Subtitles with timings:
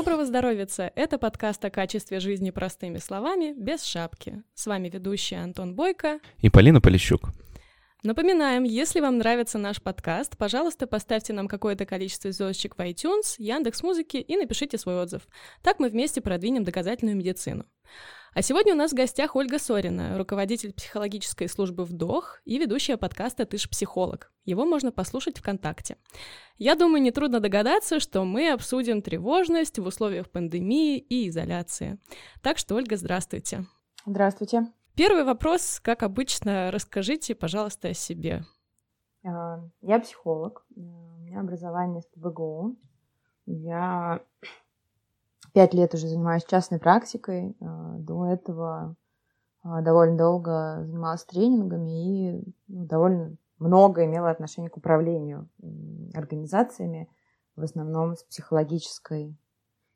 [0.00, 0.66] Доброго здоровья!
[0.94, 4.42] Это подкаст о качестве жизни простыми словами, без шапки.
[4.54, 7.28] С вами ведущий Антон Бойко и Полина Полищук.
[8.02, 13.82] Напоминаем, если вам нравится наш подкаст, пожалуйста, поставьте нам какое-то количество звездочек в iTunes, Яндекс
[13.82, 15.28] Музыки и напишите свой отзыв.
[15.60, 17.66] Так мы вместе продвинем доказательную медицину.
[18.32, 23.44] А сегодня у нас в гостях Ольга Сорина, руководитель психологической службы «Вдох» и ведущая подкаста
[23.44, 24.32] «Ты ж психолог».
[24.44, 25.96] Его можно послушать ВКонтакте.
[26.56, 31.98] Я думаю, нетрудно догадаться, что мы обсудим тревожность в условиях пандемии и изоляции.
[32.40, 33.66] Так что, Ольга, здравствуйте.
[34.06, 34.72] Здравствуйте.
[34.94, 38.44] Первый вопрос, как обычно, расскажите, пожалуйста, о себе.
[39.24, 42.76] А, я психолог, у меня образование с ПБГУ.
[43.46, 44.22] Я
[45.52, 47.56] пять лет уже занимаюсь частной практикой.
[47.60, 48.96] А, до этого
[49.62, 55.48] а, довольно долго занималась тренингами и ну, довольно много имела отношение к управлению
[56.14, 57.10] организациями,
[57.56, 59.36] в основном с психологической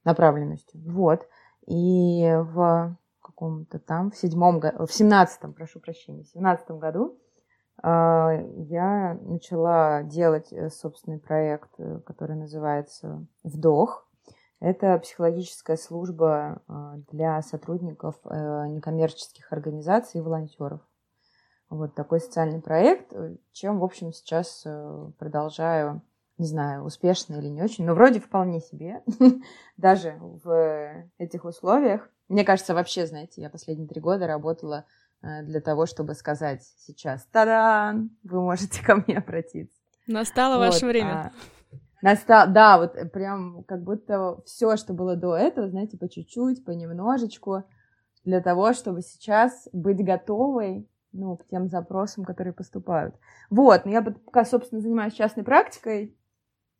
[0.05, 0.80] направленностью.
[0.84, 1.27] Вот.
[1.66, 7.18] И в каком-то там, в седьмом году, в семнадцатом, прошу прощения, в семнадцатом году
[7.83, 14.08] а, я начала делать э, собственный проект, э, который называется «Вдох»,
[14.60, 20.80] это психологическая служба а, для сотрудников э, некоммерческих организаций и волонтеров.
[21.70, 23.12] Вот такой социальный проект,
[23.52, 26.02] чем, в общем, сейчас э, продолжаю,
[26.38, 29.02] не знаю, успешно или не очень, но вроде вполне себе,
[29.77, 32.08] даже в этих условиях.
[32.28, 34.86] Мне кажется, вообще, знаете, я последние три года работала
[35.22, 39.77] э, для того, чтобы сказать сейчас, та-дам, вы можете ко мне обратиться.
[40.06, 41.12] Настало вот, ваше время.
[41.12, 41.33] А,
[42.05, 46.62] Настал, да, вот э, прям как будто все, что было до этого, знаете, по чуть-чуть,
[46.62, 47.64] понемножечку,
[48.27, 53.14] для того, чтобы сейчас быть готовой, ну, к тем запросам, которые поступают.
[53.48, 56.14] Вот, но я пока, собственно, занимаюсь частной практикой,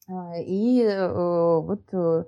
[0.07, 2.25] а, и э, вот э,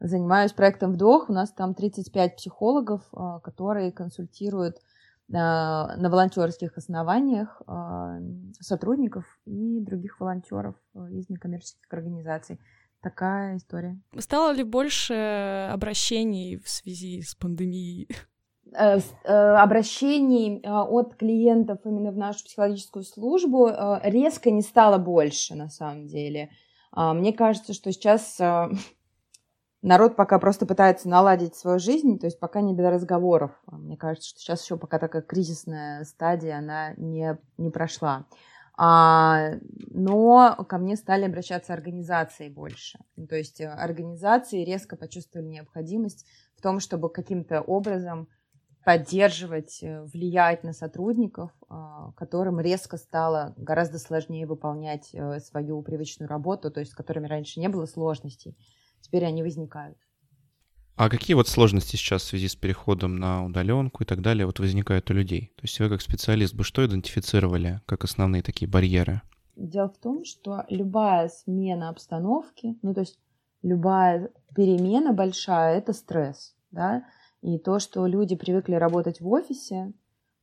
[0.00, 1.30] занимаюсь проектом «Вдох».
[1.30, 3.00] У нас там 35 психологов,
[3.42, 4.82] которые консультируют
[5.28, 8.18] на волонтерских основаниях а,
[8.60, 12.60] сотрудников и других волонтеров а, из некоммерческих организаций.
[13.00, 13.98] Такая история.
[14.18, 18.08] Стало ли больше обращений в связи с пандемией?
[18.76, 23.70] Э, э, обращений а, от клиентов именно в нашу психологическую службу
[24.02, 26.50] резко не стало больше, на самом деле.
[26.96, 28.38] Мне кажется, что сейчас
[29.84, 33.52] народ пока просто пытается наладить свою жизнь, то есть пока не до разговоров.
[33.66, 38.26] Мне кажется, что сейчас еще пока такая кризисная стадия, она не, не прошла.
[38.76, 39.52] А,
[39.90, 42.98] но ко мне стали обращаться организации больше.
[43.28, 48.26] То есть организации резко почувствовали необходимость в том, чтобы каким-то образом
[48.84, 56.70] поддерживать, влиять на сотрудников, а, которым резко стало гораздо сложнее выполнять э, свою привычную работу,
[56.70, 58.56] то есть с которыми раньше не было сложностей
[59.04, 59.98] теперь они возникают.
[60.96, 64.60] А какие вот сложности сейчас в связи с переходом на удаленку и так далее вот
[64.60, 65.52] возникают у людей?
[65.56, 69.22] То есть вы как специалист бы что идентифицировали как основные такие барьеры?
[69.56, 73.18] Дело в том, что любая смена обстановки, ну то есть
[73.62, 77.04] любая перемена большая, это стресс, да,
[77.42, 79.92] и то, что люди привыкли работать в офисе,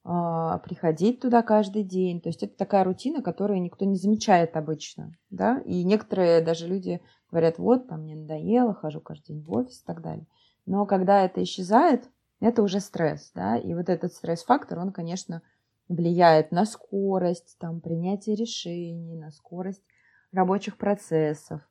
[0.03, 2.21] приходить туда каждый день.
[2.21, 5.15] То есть это такая рутина, которую никто не замечает обычно.
[5.29, 5.59] Да?
[5.65, 9.85] И некоторые даже люди говорят, вот, там мне надоело, хожу каждый день в офис и
[9.85, 10.25] так далее.
[10.65, 13.31] Но когда это исчезает, это уже стресс.
[13.35, 13.57] Да?
[13.57, 15.43] И вот этот стресс-фактор, он, конечно,
[15.87, 19.83] влияет на скорость там, принятия решений, на скорость
[20.31, 21.61] рабочих процессов.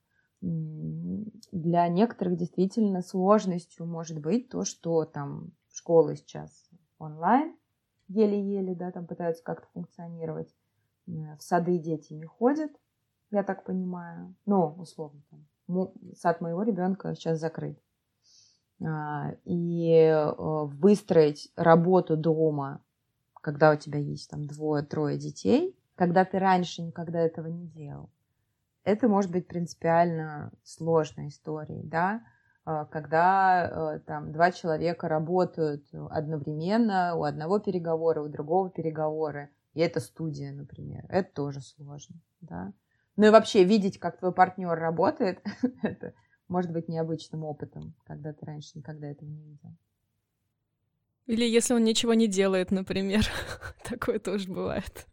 [0.41, 7.57] Для некоторых действительно сложностью может быть то, что там школы сейчас онлайн,
[8.11, 10.55] еле-еле, да, там пытаются как-то функционировать.
[11.07, 12.71] Э, в сады дети не ходят,
[13.31, 14.35] я так понимаю.
[14.47, 17.79] Ну, условно, там, сад моего ребенка сейчас закрыт.
[18.83, 22.83] А, и э, выстроить работу дома,
[23.35, 28.11] когда у тебя есть там двое-трое детей, когда ты раньше никогда этого не делал,
[28.85, 32.23] это может быть принципиально сложной историей, да,
[32.91, 40.01] когда э, там два человека работают одновременно, у одного переговора, у другого переговоры, и это
[40.01, 42.73] студия, например, это тоже сложно, да.
[43.17, 45.43] Ну и вообще видеть, как твой партнер работает,
[45.83, 46.15] это
[46.49, 49.77] может быть необычным опытом, когда ты раньше никогда этого не видел.
[51.27, 53.25] Или если он ничего не делает, например.
[53.85, 55.07] Такое тоже бывает.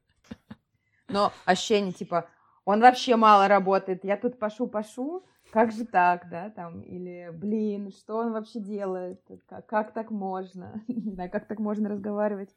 [1.07, 2.27] Но ощущение типа,
[2.65, 5.24] он вообще мало работает, я тут пашу-пашу,
[5.57, 9.19] как же так, да, там, или, блин, что он вообще делает,
[9.50, 12.51] как, как так можно, не знаю, как так можно разговаривать,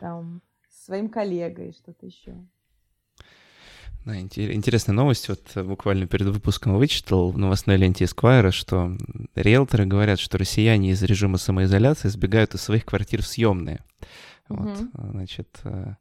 [0.00, 2.34] там, с своим коллегой, что-то еще.
[4.04, 5.28] Да, интересная новость.
[5.28, 8.96] Вот э, буквально перед выпуском вычитал в новостной ленте Esquire, что
[9.36, 13.78] риэлторы говорят, что россияне из режима самоизоляции сбегают из своих квартир в съемные.
[14.48, 14.58] Угу.
[14.58, 15.60] Вот, значит...
[15.62, 15.94] Э,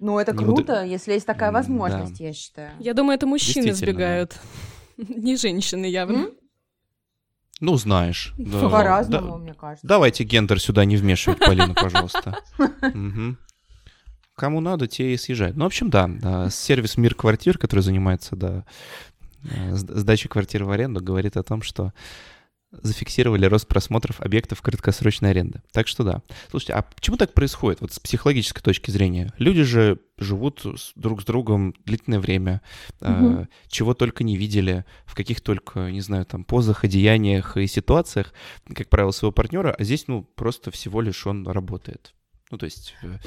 [0.00, 0.84] ну, это круто, буду...
[0.84, 2.24] если есть такая возможность, да.
[2.24, 2.70] я считаю.
[2.78, 4.38] Я думаю, это мужчины сбегают,
[5.08, 6.30] не женщины явно.
[7.60, 8.34] Ну, знаешь.
[8.38, 9.86] Да, По-разному, да, мне кажется.
[9.86, 12.38] Давайте гендер сюда не вмешивать, Полина, пожалуйста.
[14.34, 15.56] Кому надо, те и съезжают.
[15.56, 18.64] Ну, в общем, да, сервис «Мир квартир», который занимается, да,
[19.42, 21.92] э, сдачей квартир в аренду, говорит о том, что
[22.70, 25.62] зафиксировали рост просмотров объектов краткосрочной аренды.
[25.72, 26.22] Так что да.
[26.50, 29.32] Слушайте, а почему так происходит вот с психологической точки зрения?
[29.38, 32.60] Люди же живут друг с другом длительное время,
[33.00, 33.40] угу.
[33.40, 38.34] э, чего только не видели, в каких только, не знаю, там, позах, одеяниях и ситуациях,
[38.74, 42.14] как правило, своего партнера, а здесь, ну, просто всего лишь он работает.
[42.50, 42.94] Ну, то есть...
[43.02, 43.18] Э,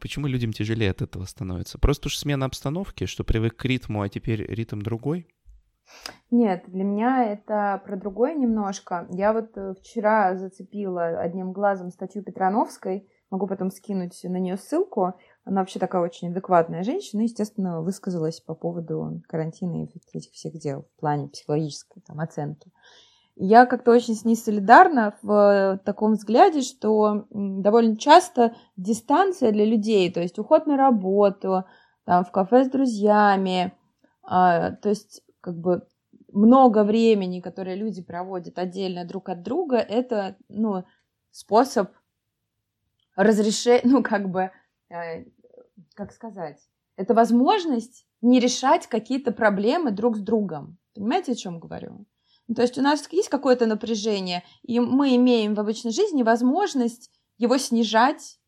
[0.00, 1.78] Почему людям тяжелее от этого становится?
[1.78, 5.26] Просто уж смена обстановки, что привык к ритму, а теперь ритм другой?
[6.30, 9.06] Нет, для меня это про другое немножко.
[9.10, 15.14] Я вот э, вчера зацепила одним глазом статью Петрановской, могу потом скинуть на нее ссылку.
[15.44, 20.86] Она вообще такая очень адекватная женщина, естественно, высказалась по поводу карантина и этих всех дел
[20.96, 22.70] в плане психологической там, оценки.
[23.34, 30.12] Я как-то очень с ней солидарна в таком взгляде, что довольно часто дистанция для людей,
[30.12, 31.64] то есть уход на работу,
[32.04, 33.72] там, в кафе с друзьями,
[34.22, 35.86] а, то есть как бы
[36.32, 40.84] много времени, которое люди проводят отдельно друг от друга, это, ну,
[41.30, 41.90] способ
[43.16, 44.50] разрешения, ну, как бы,
[44.88, 45.24] э,
[45.94, 46.58] как сказать,
[46.96, 50.78] это возможность не решать какие-то проблемы друг с другом.
[50.94, 52.06] Понимаете, о чем говорю?
[52.48, 57.10] Ну, то есть у нас есть какое-то напряжение, и мы имеем в обычной жизни возможность
[57.38, 58.38] его снижать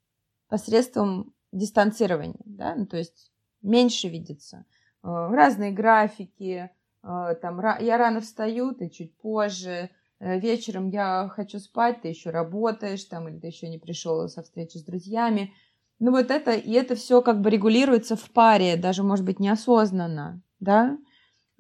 [0.49, 3.32] посредством дистанцирования, да, ну, то есть
[3.62, 4.67] меньше видеться.
[5.02, 6.70] Э, разные графики,
[7.04, 9.90] там, я рано встаю, ты чуть позже,
[10.20, 14.42] э, вечером я хочу спать, ты еще работаешь, там, или ты еще не пришел со
[14.42, 15.52] встречи с друзьями.
[15.98, 20.42] Ну вот это, и это все как бы регулируется в паре, даже, может быть, неосознанно,
[20.60, 20.98] да,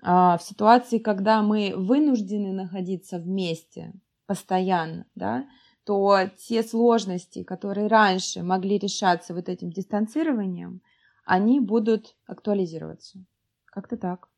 [0.02, 3.92] а в ситуации, когда мы вынуждены находиться вместе
[4.26, 5.46] постоянно, да,
[5.84, 10.80] то те сложности, которые раньше могли решаться вот этим дистанцированием,
[11.24, 13.24] они будут актуализироваться.
[13.66, 14.28] Как-то так.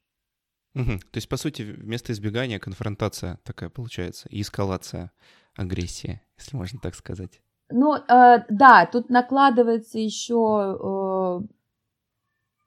[0.77, 0.99] Угу.
[0.99, 5.11] То есть, по сути, вместо избегания конфронтация такая получается, и эскалация
[5.57, 7.41] агрессии, если можно так сказать.
[7.71, 11.49] Ну, э, да, тут накладывается еще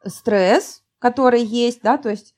[0.04, 2.36] э, стресс, который есть, да, то есть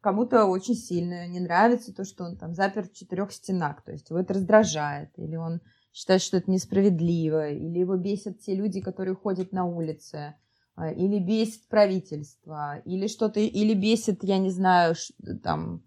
[0.00, 4.10] кому-то очень сильно не нравится то, что он там запер в четырех стенах, то есть
[4.10, 5.60] его это раздражает, или он
[5.92, 10.34] считает, что это несправедливо, или его бесят те люди, которые ходят на улице,
[10.78, 14.94] или бесит правительство, или что-то, или бесит, я не знаю,
[15.42, 15.82] там,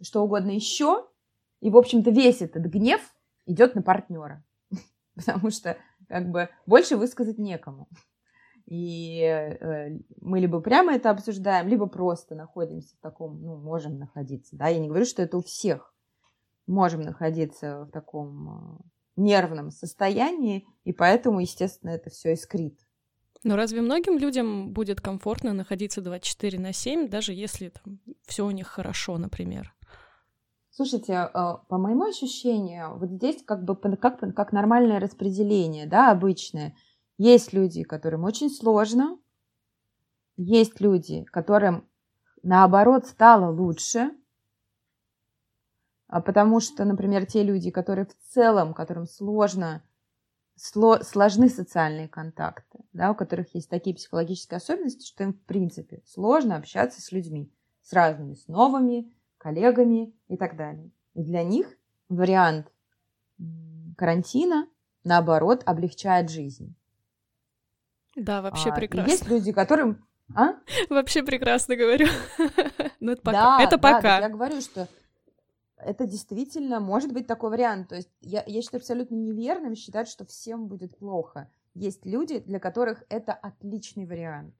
[0.00, 1.06] что угодно еще.
[1.60, 3.00] И, в общем-то, весь этот гнев
[3.46, 4.44] идет на партнера.
[5.14, 5.76] Потому что,
[6.08, 7.88] как бы, больше высказать некому.
[8.66, 14.56] И э, мы либо прямо это обсуждаем, либо просто находимся в таком, ну, можем находиться,
[14.56, 15.94] да, я не говорю, что это у всех.
[16.66, 18.78] Можем находиться в таком э,
[19.16, 22.78] нервном состоянии, и поэтому, естественно, это все искрит.
[23.44, 28.50] Но разве многим людям будет комфортно находиться 24 на 7, даже если там все у
[28.50, 29.74] них хорошо, например?
[30.70, 31.28] Слушайте, э,
[31.68, 36.76] по моему ощущению, вот здесь как бы как, как нормальное распределение, да, обычное.
[37.16, 39.18] Есть люди, которым очень сложно,
[40.36, 41.88] есть люди, которым
[42.44, 44.12] наоборот стало лучше,
[46.06, 49.82] а потому что, например, те люди, которые в целом, которым сложно
[50.58, 56.56] сложны социальные контакты, да, у которых есть такие психологические особенности, что им, в принципе, сложно
[56.56, 60.90] общаться с людьми, с разными, с новыми, коллегами и так далее.
[61.14, 61.68] И для них
[62.08, 62.72] вариант
[63.96, 64.68] карантина,
[65.04, 66.74] наоборот, облегчает жизнь.
[68.16, 69.10] Да, вообще а, прекрасно.
[69.10, 70.04] Есть люди, которым...
[70.34, 70.54] А?
[70.90, 72.08] Вообще прекрасно говорю.
[73.00, 73.58] Ну, это пока.
[73.58, 74.00] Да, это пока.
[74.00, 74.88] Да, я говорю, что
[75.78, 77.88] это действительно может быть такой вариант.
[77.88, 81.50] То есть я, я считаю абсолютно неверным считать, что всем будет плохо.
[81.74, 84.54] Есть люди, для которых это отличный вариант.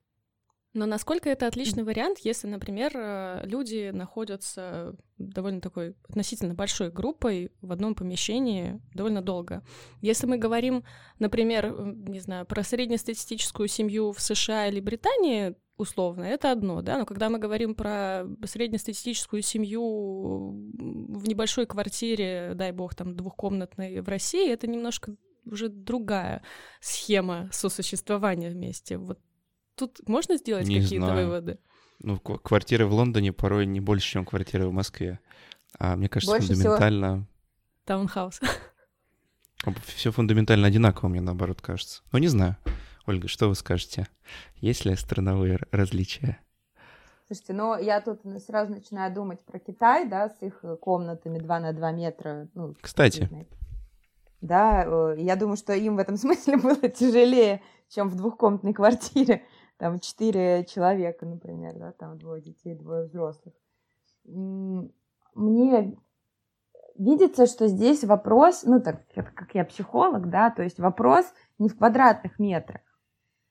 [0.73, 7.51] Но насколько это отличный вариант, если, например, э, люди находятся довольно такой относительно большой группой
[7.61, 9.63] в одном помещении довольно долго?
[10.01, 10.83] Если мы говорим,
[11.17, 17.05] например, не знаю, про среднестатистическую семью в США или Британии, условно, это одно, да, но
[17.05, 24.51] когда мы говорим про среднестатистическую семью в небольшой квартире, дай бог, там, двухкомнатной в России,
[24.51, 26.43] это немножко уже другая
[26.81, 28.97] схема сосуществования вместе.
[28.97, 29.19] Вот
[29.75, 31.59] тут можно сделать какие-то выводы?
[32.01, 35.19] Ну, квартиры в Лондоне порой не больше, чем квартиры в Москве.
[35.77, 37.07] А мне кажется, больше фундаментально...
[37.07, 37.27] Всего...
[37.85, 38.39] Таунхаус.
[39.85, 42.01] Все фундаментально одинаково, мне наоборот кажется.
[42.11, 42.57] Но ну, не знаю.
[43.09, 44.05] Ольга, что вы скажете?
[44.57, 46.37] Есть ли страновые различия?
[47.25, 51.73] Слушайте, ну я тут сразу начинаю думать про Китай, да, с их комнатами 2 на
[51.73, 52.47] 2 метра.
[52.53, 53.27] Ну, Кстати.
[54.41, 59.41] Да, э, я думаю, что им в этом смысле было тяжелее, чем в двухкомнатной квартире.
[59.77, 63.55] Там четыре человека, например, да, там двое детей, двое взрослых.
[64.23, 65.97] Мне
[66.95, 71.25] видится, что здесь вопрос, ну так как я психолог, да, то есть вопрос
[71.57, 72.81] не в квадратных метрах,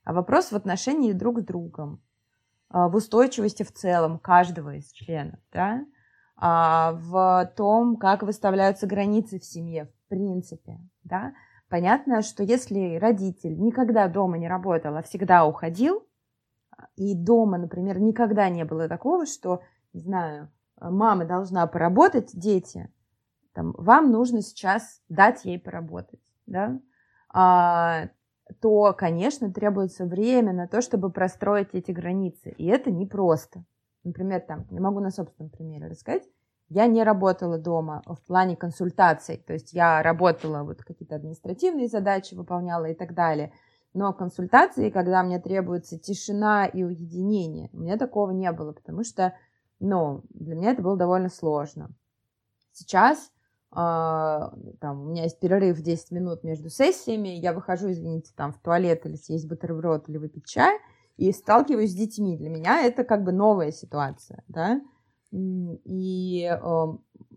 [0.09, 2.01] а вопрос в отношении друг с другом,
[2.71, 5.85] а, в устойчивости в целом каждого из членов, да,
[6.35, 11.35] а, в том, как выставляются границы в семье, в принципе, да.
[11.69, 16.07] Понятно, что если родитель никогда дома не работал, а всегда уходил,
[16.97, 19.61] и дома, например, никогда не было такого, что,
[19.93, 20.51] не знаю,
[20.81, 22.91] мама должна поработать, дети,
[23.53, 26.81] там, вам нужно сейчас дать ей поработать, да,
[27.29, 28.09] а,
[28.61, 32.51] то, конечно, требуется время на то, чтобы простроить эти границы.
[32.51, 33.65] И это непросто.
[34.05, 36.25] Например, там, я могу на собственном примере рассказать.
[36.71, 42.35] Я не работала дома в плане консультаций, то есть я работала, вот какие-то административные задачи
[42.35, 43.53] выполняла и так далее.
[43.95, 49.35] Но консультации, когда мне требуется тишина и уединение, у меня такого не было, потому что,
[49.81, 51.89] ну, для меня это было довольно сложно.
[52.73, 53.33] Сейчас
[53.71, 58.59] там, у меня есть перерыв в 10 минут между сессиями, я выхожу, извините, там в
[58.59, 60.79] туалет или съесть бутерброд или выпить чай,
[61.17, 62.37] и сталкиваюсь с детьми.
[62.37, 64.81] Для меня это как бы новая ситуация, да,
[65.31, 66.59] и,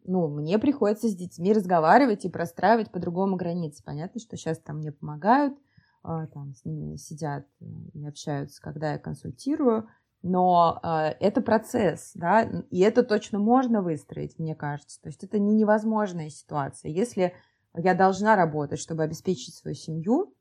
[0.06, 3.84] ну, мне приходится с детьми разговаривать и простраивать по-другому границы.
[3.84, 5.58] Понятно, что сейчас там мне помогают,
[6.04, 9.88] а, там с ними сидят и общаются, когда я консультирую,
[10.24, 15.02] но э, это процесс, да, и это точно можно выстроить, мне кажется.
[15.02, 16.92] То есть это не невозможная ситуация.
[16.92, 17.34] Если
[17.76, 20.36] я должна работать, чтобы обеспечить свою семью,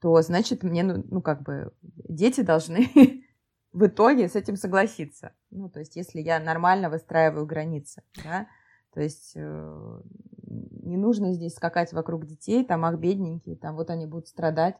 [0.00, 2.90] то значит мне, ну, ну как бы, дети должны
[3.72, 5.32] в итоге с этим согласиться.
[5.50, 8.46] Ну, то есть если я нормально выстраиваю границы, да,
[8.94, 10.00] то есть э,
[10.46, 14.76] не нужно здесь скакать вокруг детей, там, ах, бедненькие, там, вот они будут страдать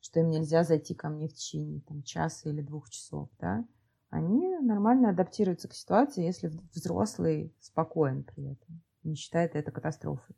[0.00, 3.64] что им нельзя зайти ко мне в течение там, часа или двух часов, да,
[4.10, 10.36] они нормально адаптируются к ситуации, если взрослый спокоен при этом, не считает это катастрофой.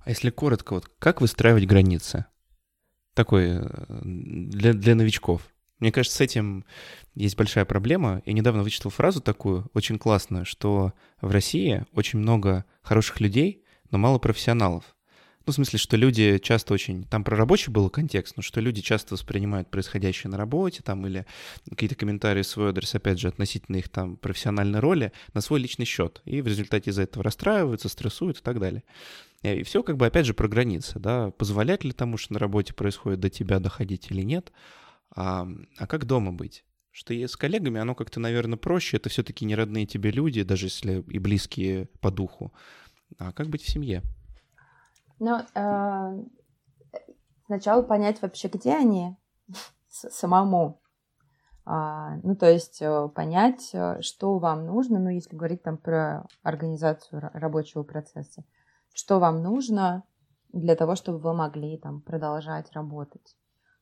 [0.00, 2.26] А если коротко, вот как выстраивать границы?
[3.14, 5.52] Такой э, для, для новичков.
[5.80, 6.64] Мне кажется, с этим
[7.14, 8.22] есть большая проблема.
[8.24, 13.98] Я недавно вычитал фразу такую, очень классную, что в России очень много хороших людей, но
[13.98, 14.96] мало профессионалов.
[15.48, 17.04] Ну, в смысле, что люди часто очень...
[17.04, 21.24] Там про рабочий был контекст, но что люди часто воспринимают происходящее на работе там или
[21.66, 25.86] какие-то комментарии в свой адрес, опять же, относительно их там профессиональной роли на свой личный
[25.86, 26.20] счет.
[26.26, 28.84] И в результате из-за этого расстраиваются, стрессуют и так далее.
[29.42, 32.74] И все как бы, опять же, про границы, да, позволять ли тому, что на работе
[32.74, 34.52] происходит, до тебя доходить или нет,
[35.16, 36.66] а, а как дома быть?
[36.90, 41.02] Что с коллегами оно как-то, наверное, проще, это все-таки не родные тебе люди, даже если
[41.08, 42.52] и близкие по духу.
[43.16, 44.02] А как быть в семье?
[45.18, 46.22] Ну, э,
[47.46, 49.16] сначала понять вообще, где они
[49.88, 50.80] самому.
[51.64, 56.26] А, ну, то есть э, понять, э, что вам нужно, ну, если говорить там про
[56.42, 58.44] организацию рабочего процесса,
[58.94, 60.04] что вам нужно
[60.50, 63.36] для того, чтобы вы могли там продолжать работать.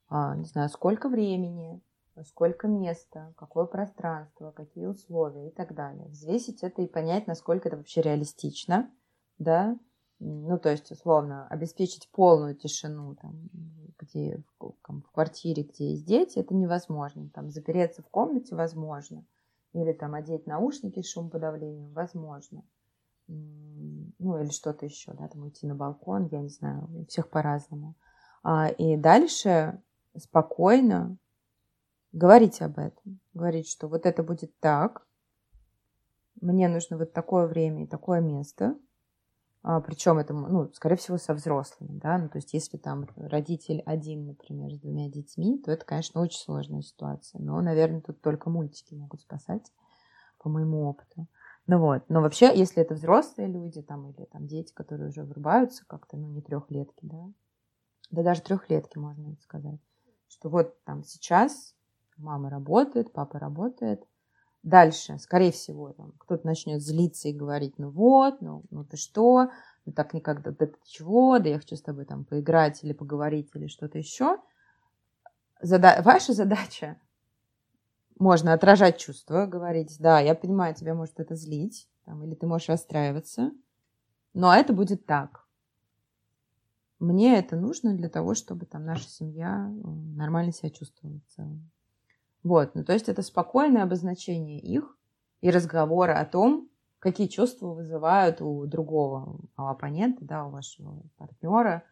[0.08, 1.80] А, не знаю, сколько времени,
[2.24, 6.08] сколько места, какое пространство, какие условия и так далее.
[6.08, 8.90] Взвесить это и понять, насколько это вообще реалистично,
[9.38, 9.78] да,
[10.18, 13.50] ну, то есть, условно, обеспечить полную тишину, там,
[13.98, 17.28] где, в, там, в квартире, где есть дети, это невозможно.
[17.34, 19.24] Там, запереться в комнате возможно.
[19.74, 22.64] Или там одеть наушники с шумоподавлением возможно.
[23.28, 27.94] Ну, или что-то еще, да, там уйти на балкон, я не знаю, у всех по-разному.
[28.42, 29.82] А, и дальше
[30.16, 31.18] спокойно
[32.12, 33.20] говорить об этом.
[33.34, 35.06] Говорить, что вот это будет так,
[36.40, 38.78] мне нужно вот такое время и такое место–
[39.84, 44.26] причем это, ну, скорее всего, со взрослыми, да, ну, то есть если там родитель один,
[44.26, 48.94] например, с двумя детьми, то это, конечно, очень сложная ситуация, но, наверное, тут только мультики
[48.94, 49.72] могут спасать,
[50.38, 51.26] по моему опыту.
[51.66, 55.84] Ну вот, но вообще, если это взрослые люди, там, или там дети, которые уже врубаются
[55.84, 57.26] как-то, ну, не трехлетки, да,
[58.12, 59.80] да даже трехлетки, можно сказать,
[60.28, 61.74] что вот там сейчас
[62.16, 64.04] мама работает, папа работает,
[64.66, 69.48] Дальше, скорее всего, там, кто-то начнет злиться и говорить, ну вот, ну, ну ты что,
[69.84, 73.48] ну так никогда, да ты чего, да я хочу с тобой там поиграть или поговорить
[73.54, 74.38] или что-то еще.
[75.60, 76.02] Зада...
[76.02, 77.00] Ваша задача
[78.18, 82.68] можно отражать чувства, говорить, да, я понимаю, тебя может это злить, там, или ты можешь
[82.68, 83.52] расстраиваться,
[84.34, 85.46] но это будет так.
[86.98, 89.72] Мне это нужно для того, чтобы там наша семья
[90.16, 91.70] нормально себя чувствовала в целом.
[92.46, 94.96] Вот, ну то есть это спокойное обозначение их
[95.40, 101.82] и разговоры о том, какие чувства вызывают у другого, у оппонента, да, у вашего партнера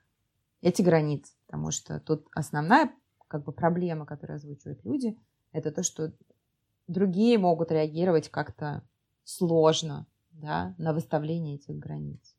[0.63, 1.33] эти границы.
[1.47, 2.93] Потому что тут основная
[3.27, 5.19] как бы проблема, которую озвучивают люди,
[5.51, 6.13] это то, что
[6.87, 8.85] другие могут реагировать как-то
[9.25, 12.34] сложно да, на выставление этих границ.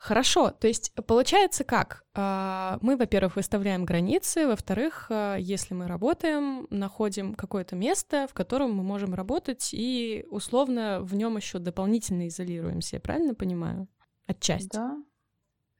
[0.00, 2.06] Хорошо, то есть получается как?
[2.14, 8.72] А, мы, во-первых, выставляем границы, во-вторых, а, если мы работаем, находим какое-то место, в котором
[8.72, 13.88] мы можем работать, и условно в нем еще дополнительно изолируемся, я правильно понимаю?
[14.26, 14.70] Отчасти.
[14.72, 14.96] Да,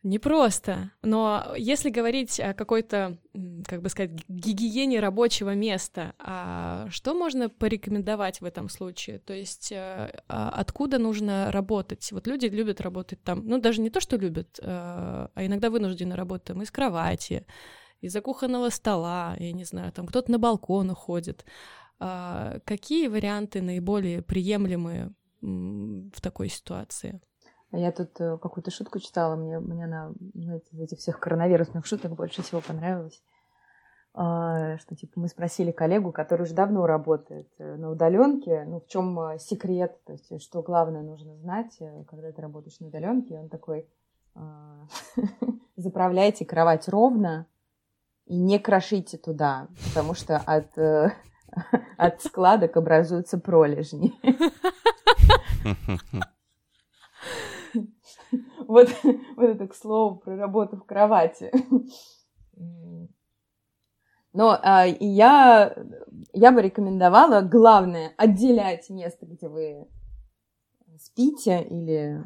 [0.03, 3.19] Непросто, но если говорить о какой-то,
[3.67, 9.19] как бы сказать, гигиене рабочего места, а что можно порекомендовать в этом случае?
[9.19, 12.11] То есть э, а откуда нужно работать?
[12.13, 16.17] Вот люди любят работать там, ну даже не то, что любят, э, а иногда вынуждены
[16.17, 17.45] работать там из кровати,
[18.01, 21.45] из-за кухонного стола, я не знаю, там кто-то на балкон уходит.
[21.99, 27.21] А какие варианты наиболее приемлемые в такой ситуации?
[27.73, 32.15] Я тут э, какую-то шутку читала, мне, мне она, знаете, из этих всех коронавирусных шуток
[32.15, 33.23] больше всего понравилась.
[34.13, 38.89] А, что типа мы спросили коллегу, который уже давно работает э, на удаленке, ну в
[38.89, 43.49] чем э, секрет, то есть что главное нужно знать, когда ты работаешь на удаленке, он
[43.49, 43.89] такой
[44.35, 44.89] а,
[45.77, 47.47] заправляйте кровать ровно
[48.27, 50.77] и не крошите туда, потому что от,
[51.97, 54.13] от складок образуются пролежни.
[58.69, 58.89] Вот,
[59.37, 61.51] вот это к слову про работу в кровати.
[64.33, 65.75] Но а, я,
[66.33, 69.89] я бы рекомендовала, главное, отделять место, где вы
[70.99, 72.25] спите или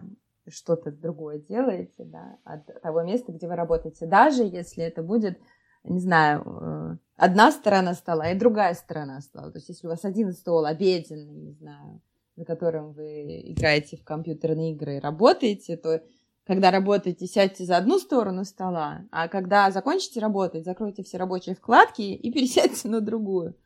[0.48, 4.06] что-то другое делаете, да, от того места, где вы работаете.
[4.06, 5.38] Даже если это будет,
[5.84, 9.50] не знаю, э, одна сторона стола и другая сторона стола.
[9.50, 12.02] То есть если у вас один стол обеденный, не знаю,
[12.36, 16.02] за которым вы играете в компьютерные игры и работаете, то
[16.44, 22.02] когда работаете, сядьте за одну сторону стола, а когда закончите работать, закройте все рабочие вкладки
[22.02, 23.56] и пересядьте на другую.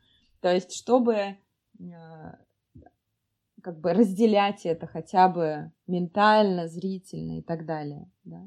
[0.40, 1.36] То есть, чтобы э,
[3.62, 8.46] как бы разделять это хотя бы ментально, зрительно и так далее, да.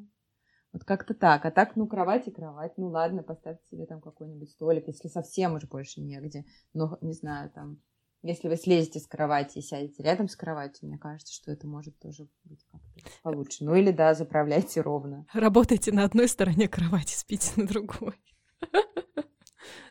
[0.73, 1.45] Вот как-то так.
[1.45, 2.77] А так, ну, кровать и кровать.
[2.77, 6.45] Ну, ладно, поставьте себе там какой-нибудь столик, если совсем уже больше негде.
[6.73, 7.81] Ну, не знаю, там,
[8.23, 11.97] если вы слезете с кровати и сядете рядом с кроватью, мне кажется, что это может
[11.99, 13.63] тоже быть как-то получше.
[13.63, 15.25] Ну или да, заправляйте ровно.
[15.33, 18.15] Работайте на одной стороне кровати, спите на другой.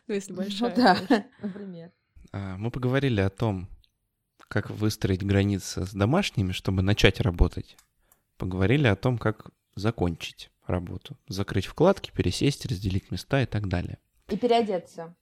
[0.07, 0.75] Ну, если большая.
[0.75, 1.91] Ну да, например.
[2.33, 3.69] А, мы поговорили о том,
[4.49, 7.77] как выстроить границы с домашними, чтобы начать работать.
[8.37, 11.17] Поговорили о том, как закончить работу.
[11.27, 13.99] Закрыть вкладки, пересесть, разделить места и так далее.
[14.27, 15.15] И переодеться.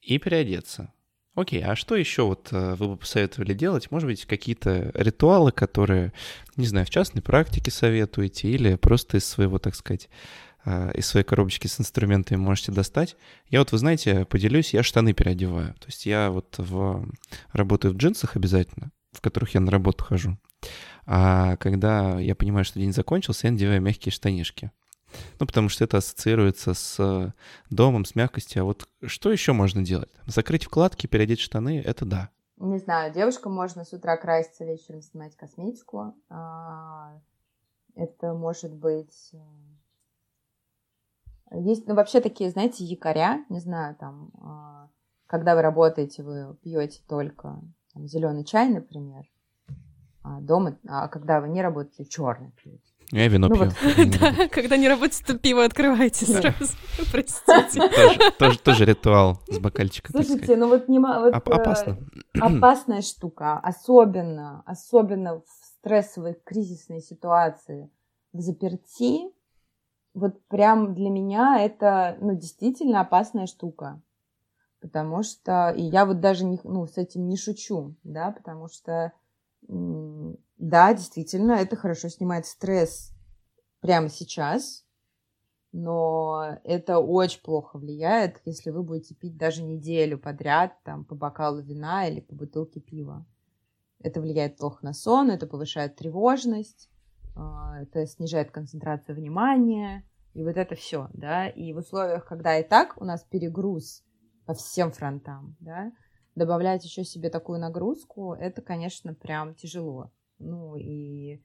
[0.00, 0.92] И переодеться.
[1.36, 3.90] Окей, а что еще вот э, вы бы посоветовали делать?
[3.90, 6.14] Может быть, какие-то ритуалы, которые,
[6.56, 10.08] не знаю, в частной практике советуете, или просто из своего, так сказать,
[10.64, 13.16] э, из своей коробочки с инструментами можете достать.
[13.50, 15.74] Я вот, вы знаете, поделюсь, я штаны переодеваю.
[15.74, 17.06] То есть я вот в...
[17.52, 20.38] работаю в джинсах обязательно, в которых я на работу хожу.
[21.04, 24.70] А когда я понимаю, что день закончился, я надеваю мягкие штанишки.
[25.38, 27.32] Ну, потому что это ассоциируется с э,
[27.70, 28.62] домом, с мягкостью.
[28.62, 30.10] А вот что еще можно делать?
[30.26, 32.30] Закрыть вкладки, переодеть штаны— это да.
[32.58, 36.14] Не знаю, девушкам можно с утра краситься, вечером снимать косметику.
[36.30, 37.20] А,
[37.94, 39.30] это может быть...
[41.50, 44.88] Э, есть, ну, вообще такие, знаете, якоря, не знаю, там, а,
[45.26, 47.60] когда вы работаете, вы пьете только
[47.94, 49.26] зеленый чай, например,
[50.22, 52.95] а дома, а когда вы не работаете, черный пьете.
[53.12, 53.64] Я вино ну пью.
[53.64, 56.72] Вот, да, когда не работает, то пиво открывайте сразу.
[57.12, 57.88] Простите.
[57.88, 60.10] Тоже, тоже, тоже ритуал с бокальчика.
[60.10, 61.98] Слушайте, ну вот, не, вот Оп- опасно.
[62.34, 65.44] Э, опасная штука, особенно, особенно в
[65.78, 67.90] стрессовой кризисной ситуации,
[68.32, 69.30] в заперти,
[70.14, 74.00] вот прям для меня это, ну, действительно опасная штука.
[74.80, 79.12] Потому что, и я вот даже не, ну, с этим не шучу, да, потому что
[79.68, 83.12] да, действительно, это хорошо снимает стресс
[83.80, 84.84] прямо сейчас,
[85.72, 91.60] но это очень плохо влияет, если вы будете пить даже неделю подряд там по бокалу
[91.60, 93.26] вина или по бутылке пива.
[93.98, 96.90] Это влияет плохо на сон, это повышает тревожность,
[97.34, 102.62] а, это снижает концентрацию внимания, и вот это все, да, и в условиях, когда и
[102.62, 104.02] так у нас перегруз
[104.44, 105.92] по всем фронтам, да,
[106.36, 110.12] добавлять еще себе такую нагрузку, это, конечно, прям тяжело.
[110.38, 111.40] Ну и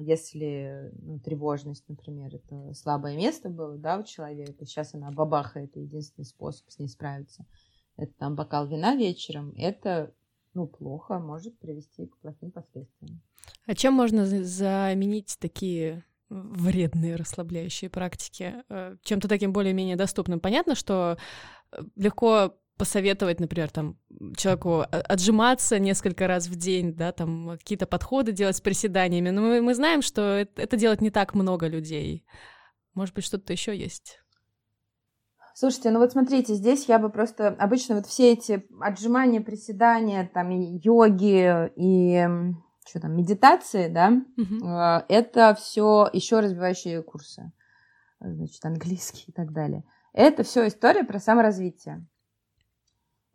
[0.00, 6.24] если ну, тревожность, например, это слабое место было, да, у человека, сейчас она бабахает, единственный
[6.24, 7.44] способ с ней справиться,
[7.96, 10.12] это там бокал вина вечером, это,
[10.54, 13.20] ну, плохо, может привести к плохим последствиям.
[13.66, 20.40] А чем можно заменить такие вредные расслабляющие практики э, чем-то таким более-менее доступным?
[20.40, 21.18] Понятно, что
[21.72, 23.98] э, легко посоветовать, например, там,
[24.36, 29.62] человеку отжиматься несколько раз в день, да, там, какие-то подходы делать с приседаниями, но мы,
[29.62, 32.24] мы знаем, что это, это делать не так много людей.
[32.94, 34.20] Может быть, что-то еще есть?
[35.54, 37.48] Слушайте, ну вот смотрите, здесь я бы просто...
[37.48, 42.26] Обычно вот все эти отжимания, приседания, там, йоги, и
[42.86, 44.68] что там, медитации, да, угу.
[45.08, 47.52] это все еще развивающие курсы.
[48.18, 49.84] Значит, английский и так далее.
[50.12, 52.06] Это все история про саморазвитие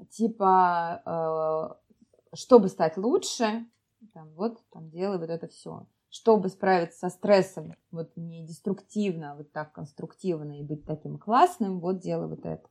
[0.10, 3.66] типа, э, чтобы стать лучше,
[4.14, 5.88] там, вот, там, делай вот это все.
[6.10, 11.80] Чтобы справиться со стрессом, вот не деструктивно, а вот так конструктивно и быть таким классным,
[11.80, 12.68] вот делай вот это.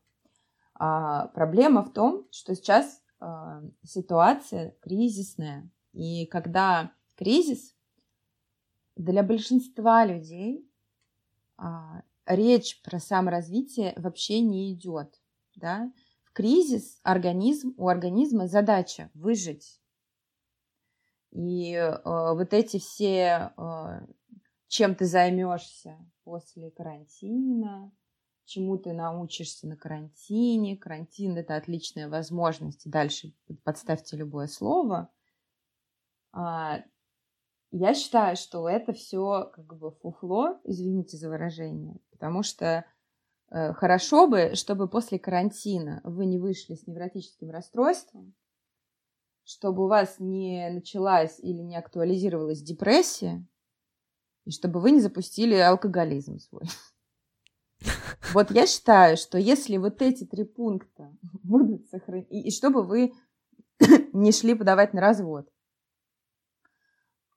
[0.75, 7.75] А проблема в том, что сейчас э, ситуация кризисная, и когда кризис,
[8.99, 10.69] для большинства людей
[11.57, 15.21] а, речь про саморазвитие вообще не идет,
[15.55, 15.91] да,
[16.38, 19.81] кризис организм, у организма задача выжить.
[21.33, 24.07] И э, вот эти все, э,
[24.68, 27.90] чем ты займешься после карантина,
[28.44, 30.77] чему ты научишься на карантине.
[30.77, 32.88] Карантин это отличная возможность.
[32.88, 35.11] Дальше подставьте любое слово.
[36.31, 36.85] А,
[37.72, 42.85] я считаю, что это все как бы фуфло, извините за выражение, потому что
[43.51, 48.35] хорошо бы, чтобы после карантина вы не вышли с невротическим расстройством,
[49.45, 53.47] чтобы у вас не началась или не актуализировалась депрессия,
[54.45, 56.65] и чтобы вы не запустили алкоголизм свой.
[58.35, 63.15] Вот я считаю, что если вот эти три пункта будут сохранены, и, и чтобы вы
[64.13, 65.49] не шли подавать на развод.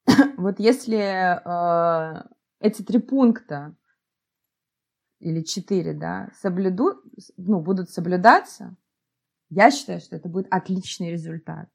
[0.37, 2.23] Вот если э,
[2.59, 3.75] эти три пункта
[5.21, 7.01] или четыре, да, соблюду,
[7.37, 8.75] ну, будут соблюдаться,
[9.49, 11.69] я считаю, что это будет отличный результат.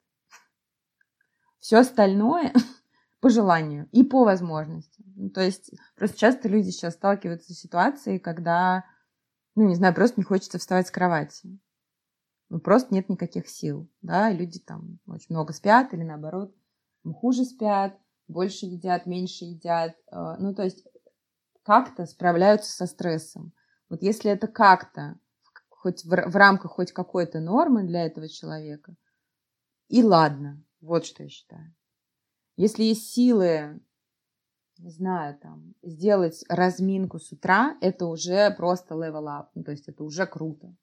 [1.59, 2.53] Все остальное
[3.19, 5.03] по желанию и по возможности.
[5.15, 8.85] Ну, то есть просто часто люди сейчас сталкиваются с ситуацией, когда,
[9.55, 11.59] ну, не знаю, просто не хочется вставать с кровати.
[12.49, 16.55] Ну, просто нет никаких сил, да, и люди там очень много спят или наоборот
[17.13, 19.95] хуже спят, больше едят, меньше едят.
[20.11, 20.85] Э, ну, то есть
[21.67, 23.51] как-то справляются со стрессом.
[23.89, 25.19] Вот если это как-то,
[25.67, 28.95] хоть в, в рамках хоть какой-то нормы для этого человека,
[29.89, 31.75] и ладно, вот что я считаю.
[32.55, 33.81] Если есть силы,
[34.77, 39.89] не знаю, там, сделать разминку с утра, это уже просто level up, ну, то есть
[39.89, 40.73] это уже круто.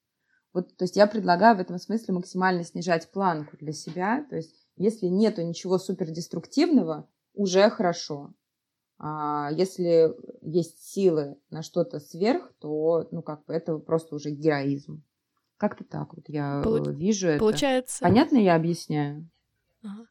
[0.52, 4.54] Вот, то есть я предлагаю в этом смысле максимально снижать планку для себя, то есть
[4.76, 8.34] если нету ничего супердеструктивного, уже хорошо.
[8.98, 15.02] А если есть силы на что-то сверх, то, ну, как бы это просто уже героизм.
[15.56, 16.90] Как-то так вот я Полу...
[16.90, 17.38] вижу это.
[17.38, 18.00] Получается...
[18.00, 19.28] Понятно я объясняю?
[19.82, 20.06] Ага.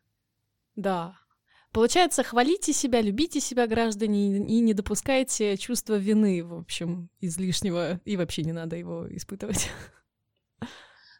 [0.75, 1.15] Да.
[1.71, 8.15] Получается, хвалите себя, любите себя, граждане, и не допускайте чувства вины, в общем, излишнего, и
[8.15, 9.69] вообще не надо его испытывать.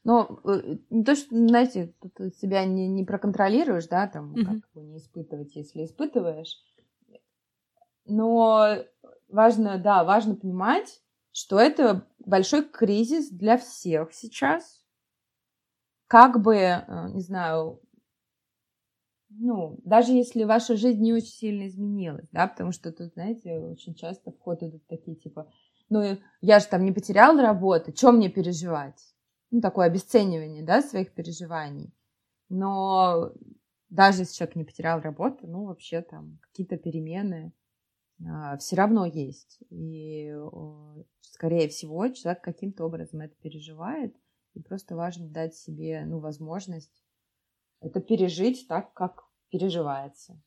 [0.06, 4.46] Э, не то, что, знаете, тут себя не, не проконтролируешь, да, там, mm-hmm.
[4.46, 6.58] как его не испытывать, если испытываешь.
[8.06, 8.78] Но
[9.30, 14.84] важно, да, важно понимать, что это большой кризис для всех сейчас.
[16.08, 17.82] Как бы, э, не знаю,
[19.30, 23.96] ну, даже если ваша жизнь не очень сильно изменилась, да, потому что тут, знаете, очень
[23.96, 25.52] часто в идут такие, типа,
[25.90, 29.02] ну, я же там не потерял работу, чем мне переживать?
[29.52, 31.94] Ну, такое обесценивание, да, своих переживаний.
[32.50, 33.34] Но
[33.90, 37.54] даже если человек не потерял работу, ну, вообще там какие-то перемены,
[38.60, 39.60] все равно есть.
[39.70, 40.34] И,
[41.22, 44.16] скорее всего, человек каким-то образом это переживает,
[44.54, 47.04] и просто важно дать себе ну, возможность
[47.84, 50.42] это пережить так, как переживается.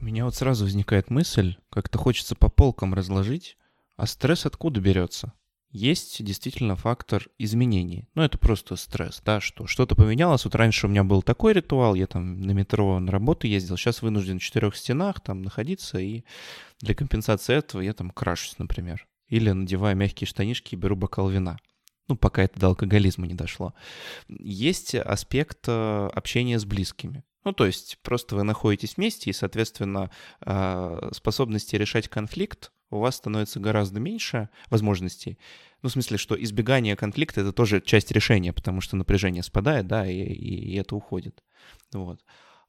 [0.00, 3.56] У меня вот сразу возникает мысль, как-то хочется по полкам разложить,
[3.96, 5.32] а стресс откуда берется?
[5.72, 8.08] Есть действительно фактор изменений.
[8.14, 10.44] Ну, это просто стресс, да, что что-то поменялось.
[10.44, 14.02] Вот раньше у меня был такой ритуал, я там на метро на работу ездил, сейчас
[14.02, 16.24] вынужден в четырех стенах там находиться, и
[16.80, 19.06] для компенсации этого я там крашусь, например.
[19.28, 21.56] Или надеваю мягкие штанишки и беру бокал вина.
[22.06, 23.72] ну, пока это до алкоголизма не дошло.
[24.28, 27.24] Есть аспект э, общения с близкими.
[27.44, 30.10] Ну, то есть просто вы находитесь вместе, и, соответственно,
[30.44, 35.38] э, способности решать конфликт у вас становится гораздо меньше возможностей.
[35.82, 40.06] Ну, в смысле, что избегание конфликта— это тоже часть решения, потому что напряжение спадает, да,
[40.06, 41.42] и, и, и это уходит.
[41.92, 42.20] Вот.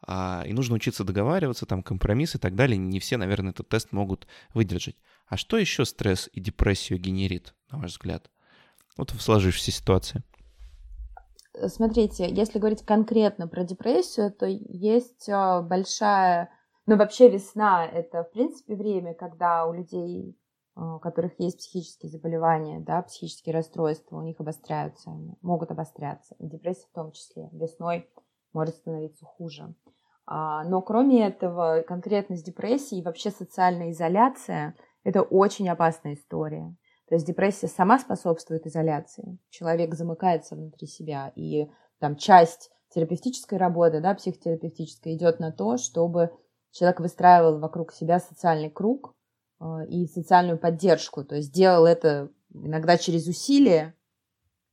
[0.06, 2.78] А, и нужно учиться договариваться, там, компромисс и так далее.
[2.78, 4.96] Не все, наверное, этот тест могут выдержать.
[5.28, 8.30] А что еще стресс и депрессию генерит, на ваш взгляд?
[8.98, 10.24] Вот в сложившейся ситуации.
[11.68, 16.50] Смотрите, если говорить конкретно про депрессию, то есть а, большая...
[16.86, 20.38] Ну, вообще весна— это, в принципе, время, когда у людей,
[20.76, 26.36] а, у которых есть психические заболевания, да, психические расстройства, у них обостряются, могут обостряться.
[26.40, 27.50] И депрессия в том числе.
[27.54, 28.10] Весной
[28.52, 29.74] может становиться хуже.
[30.26, 36.76] А, но кроме этого, конкретно с депрессией, вообще социальная изоляция– это очень опасная история.
[37.08, 39.38] То есть депрессия сама способствует изоляции.
[39.50, 41.70] Человек замыкается внутри себя, и
[42.00, 46.32] там часть терапевтической работы, да, психотерапевтической, идет на то, чтобы
[46.74, 49.16] человек выстраивал вокруг себя социальный круг
[49.62, 51.24] э, и социальную поддержку.
[51.24, 53.96] То есть делал это иногда через усилия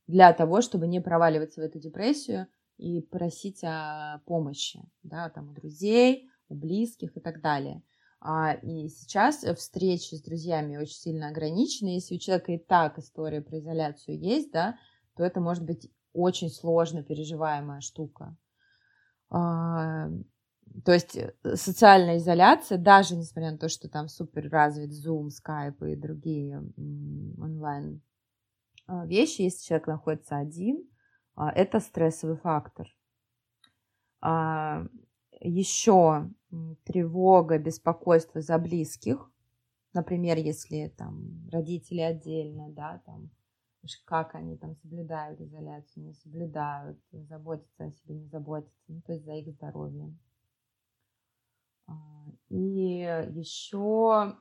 [0.07, 5.53] для того, чтобы не проваливаться в эту депрессию и просить о помощи, да, там у
[5.53, 7.83] друзей, у близких и так далее.
[8.19, 11.89] А, и сейчас встречи с друзьями очень сильно ограничены.
[11.89, 14.77] Если у человека и так история про изоляцию есть, да,
[15.15, 18.35] то это может быть очень сложно переживаемая штука.
[20.73, 25.27] А, то есть э, социальная изоляция, даже несмотря на то, что там супер развит Zoom,
[25.27, 26.63] Skype и другие
[27.37, 28.01] онлайн
[28.87, 30.87] а, вещи, если человек находится один,
[31.35, 32.87] это стрессовый фактор.
[35.39, 36.29] Еще
[36.83, 39.31] тревога, беспокойство за близких.
[39.93, 43.31] Например, если там родители отдельно, да, там
[44.05, 49.25] как они там соблюдают изоляцию, не соблюдают, заботятся о себе, не заботятся, ну, то есть
[49.25, 50.15] за их здоровье.
[51.91, 52.99] А, и
[53.33, 54.35] еще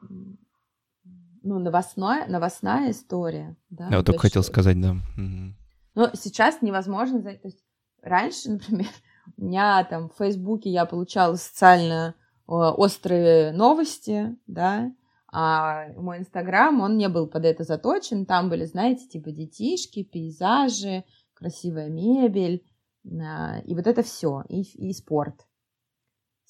[1.42, 3.56] ну, новостная, новостная история.
[3.70, 4.96] Да, Я вот только хотел сказать, да.
[5.16, 7.64] Но сейчас невозможно, то есть
[8.02, 8.88] раньше, например,
[9.36, 12.14] у меня там в Фейсбуке я получала социально
[12.48, 14.92] э, острые новости, да,
[15.32, 21.04] а мой Инстаграм, он не был под это заточен, там были, знаете, типа детишки, пейзажи,
[21.34, 22.64] красивая мебель,
[23.04, 25.46] а, и вот это все, и, и спорт.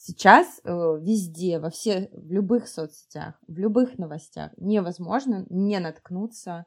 [0.02, 0.70] Сейчас э,
[1.02, 6.64] везде, во все, в любых соцсетях, в любых новостях невозможно не наткнуться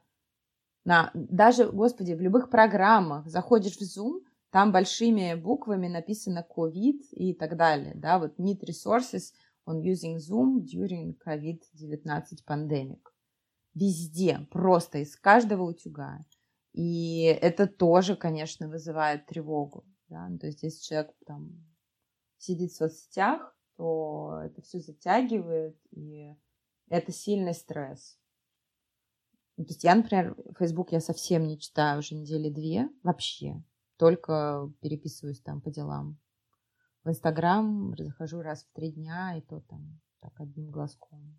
[0.84, 4.20] на, даже, господи, в любых программах, заходишь в Zoom,
[4.50, 9.32] там большими буквами написано COVID и так далее, да, вот need resources
[9.66, 13.00] on using Zoom during COVID-19 pandemic.
[13.74, 16.20] Везде, просто из каждого утюга.
[16.72, 19.84] И это тоже, конечно, вызывает тревогу.
[20.08, 20.28] Да?
[20.28, 21.73] Ну, то есть, если человек там
[22.44, 26.34] сидит в соцсетях, то это все затягивает, и
[26.88, 28.18] это сильный стресс.
[29.56, 33.62] Ну, то есть я, например, Facebook я совсем не читаю уже недели две вообще
[33.96, 36.18] только переписываюсь там по делам.
[37.04, 41.38] В Инстаграм захожу раз в три дня, и то там так одним глазком.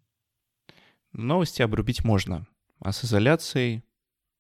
[1.11, 2.47] Новости обрубить можно,
[2.79, 3.83] а с изоляцией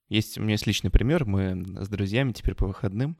[0.09, 1.25] есть, у меня есть личный пример.
[1.25, 3.17] Мы с друзьями теперь по выходным,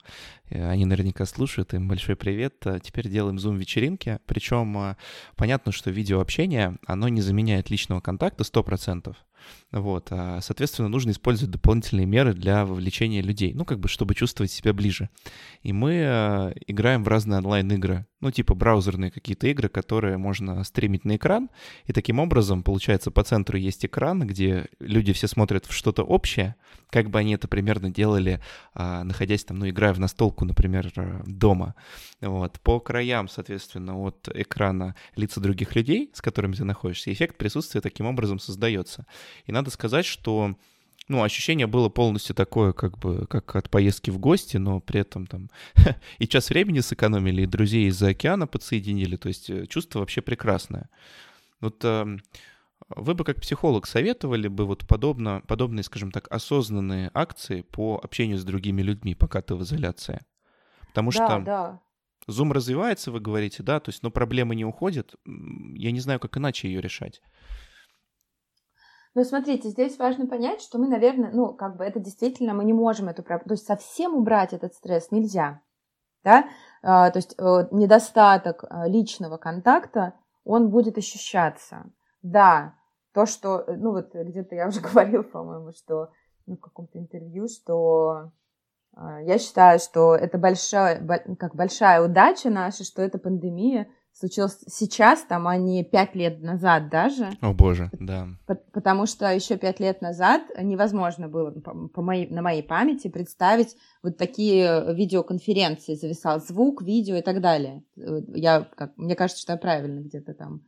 [0.50, 2.56] э, они наверняка слушают, им большой привет.
[2.66, 4.20] Э, теперь делаем зум-вечеринки.
[4.26, 4.96] Причем э,
[5.36, 9.16] понятно, что видеообщение, оно не заменяет личного контакта 100%.
[9.72, 14.52] Вот, а, соответственно, нужно использовать дополнительные меры для вовлечения людей, ну, как бы, чтобы чувствовать
[14.52, 15.10] себя ближе.
[15.64, 21.04] И мы э, играем в разные онлайн-игры, ну, типа браузерные какие-то игры, которые можно стримить
[21.04, 21.50] на экран,
[21.86, 26.56] и таким образом, получается, по центру есть экран, где люди все смотрят в что-то общее,
[26.90, 28.42] как бы они это примерно делали,
[28.74, 31.76] а, находясь там, ну, играя в настолку, например, э, дома.
[32.22, 32.60] Вот.
[32.62, 38.06] По краям, соответственно, от экрана лица других людей, с которыми ты находишься, эффект присутствия таким
[38.06, 39.06] образом создается.
[39.46, 40.56] И надо сказать, что
[41.08, 45.28] ну, ощущение было полностью такое, как бы, как от поездки в гости, но при этом
[45.28, 45.50] там
[46.18, 50.90] и час времени сэкономили, и друзей из-за океана подсоединили, то есть э, чувство вообще прекрасное.
[51.62, 52.18] Вот э,
[52.90, 58.38] вы бы как психолог советовали бы вот подобно, подобные, скажем так, осознанные акции по общению
[58.38, 60.22] с другими людьми, пока ты в изоляции?
[60.88, 61.82] Потому да, что да.
[62.28, 65.16] Zoom развивается, вы говорите, да, то есть, но проблема не уходит.
[65.26, 67.22] Я не знаю, как иначе ее решать.
[69.16, 72.74] Но смотрите, здесь важно понять, что мы, наверное, ну, как бы это действительно, мы не
[72.74, 75.62] можем эту проблему, то есть совсем убрать этот стресс нельзя,
[76.26, 76.50] да,
[76.84, 81.86] а, то есть э, недостаток э, личного контакта, он будет ощущаться.
[82.24, 82.76] Да,
[83.14, 86.12] то, что, э, ну вот где-то я уже говорила, по-моему, что
[86.46, 88.32] ну, в каком-то интервью, что
[89.24, 91.06] я считаю, что это большая,
[91.38, 96.90] как большая удача наша, что эта пандемия случилась сейчас, там, а не пять лет назад
[96.90, 97.32] даже.
[97.42, 98.30] О боже, да.
[98.46, 103.76] Потому что еще пять лет назад невозможно было по, по моей, на моей памяти представить
[104.02, 107.84] вот такие видеоконференции, зависал звук, видео и так далее.
[107.96, 110.62] Я, как, мне кажется, что я правильно где-то там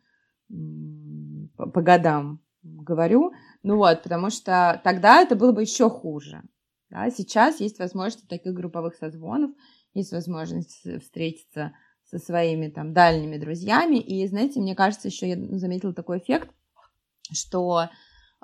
[1.55, 3.31] по, по годам говорю.
[3.63, 6.43] Ну вот, потому что тогда это было бы еще хуже.
[6.89, 7.10] Да?
[7.10, 9.51] Сейчас есть возможность таких групповых созвонов,
[9.93, 11.71] есть возможность встретиться
[12.09, 13.97] со своими там дальними друзьями.
[13.97, 16.49] И, знаете, мне кажется, еще я заметила такой эффект,
[17.31, 17.89] что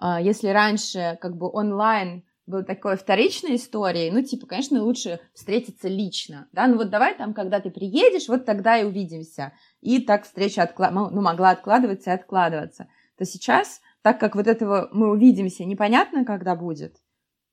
[0.02, 5.88] э, если раньше как бы онлайн был такой вторичной историей, ну, типа, конечно, лучше встретиться
[5.88, 9.54] лично, да, ну вот давай там, когда ты приедешь, вот тогда и увидимся.
[9.80, 10.92] И так встреча откла...
[10.92, 12.90] ну, могла откладываться и откладываться.
[13.18, 16.98] То сейчас, так как вот этого мы увидимся непонятно, когда будет,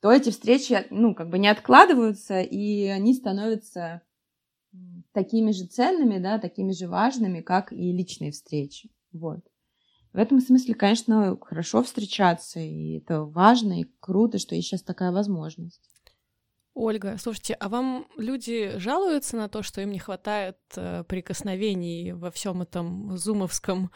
[0.00, 4.02] то эти встречи, ну, как бы не откладываются, и они становятся
[5.12, 8.90] такими же ценными, да, такими же важными, как и личные встречи.
[9.12, 9.40] Вот.
[10.12, 15.12] В этом смысле, конечно, хорошо встречаться, и это важно и круто, что есть сейчас такая
[15.12, 15.80] возможность.
[16.74, 22.30] Ольга, слушайте, а вам люди жалуются на то, что им не хватает э, прикосновений во
[22.30, 23.90] всем этом зумовском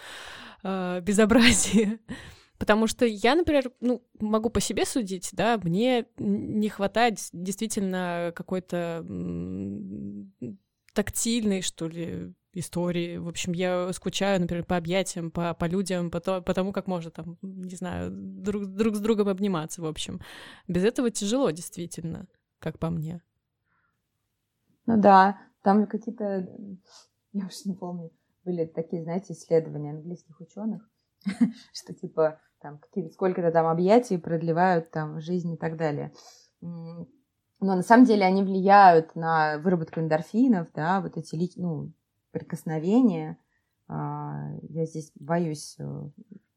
[0.63, 1.99] э, безобразии?
[2.59, 9.05] Потому что я, например, ну, могу по себе судить, да, мне не хватает действительно какой-то
[10.95, 13.19] тактильной, что ли, истории.
[13.19, 16.87] В общем, я скучаю, например, по объятиям, по, по людям, по, то, по тому, как
[16.87, 20.21] можно там, не знаю, друг, друг с другом обниматься, в общем.
[20.69, 22.27] Без этого тяжело, действительно,
[22.61, 23.23] как по мне.
[24.87, 26.47] Ну да, там какие-то,
[27.33, 28.11] я уж не помню,
[28.45, 30.89] были такие, знаете, исследования английских ученых,
[31.73, 32.81] что типа там
[33.13, 36.13] сколько-то там объятий продлевают там жизнь и так далее
[37.61, 41.93] но на самом деле они влияют на выработку эндорфинов, да, вот эти ну,
[42.31, 43.39] прикосновения.
[43.87, 46.09] А, я здесь боюсь, э,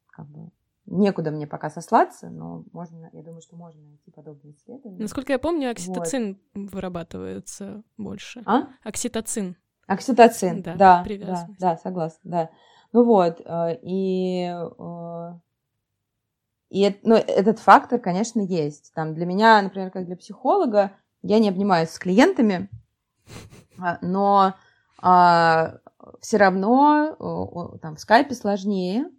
[0.08, 0.50] как бы,
[0.86, 5.00] некуда мне пока сослаться, но можно, я думаю, что можно найти подобные исследования.
[5.00, 6.72] Насколько я помню, окситоцин вот.
[6.72, 8.42] вырабатывается больше.
[8.46, 8.68] А?
[8.82, 9.56] Окситоцин.
[9.86, 12.50] Окситоцин, да, да, да, да, согласна, да.
[12.92, 15.38] Ну вот, э, и э,
[16.70, 18.92] и ну, этот фактор, конечно, есть.
[18.94, 22.68] Там для меня, например, как для психолога, я не обнимаюсь с клиентами,
[23.78, 24.54] а, но
[25.00, 25.78] а,
[26.20, 29.10] все равно там в скайпе сложнее,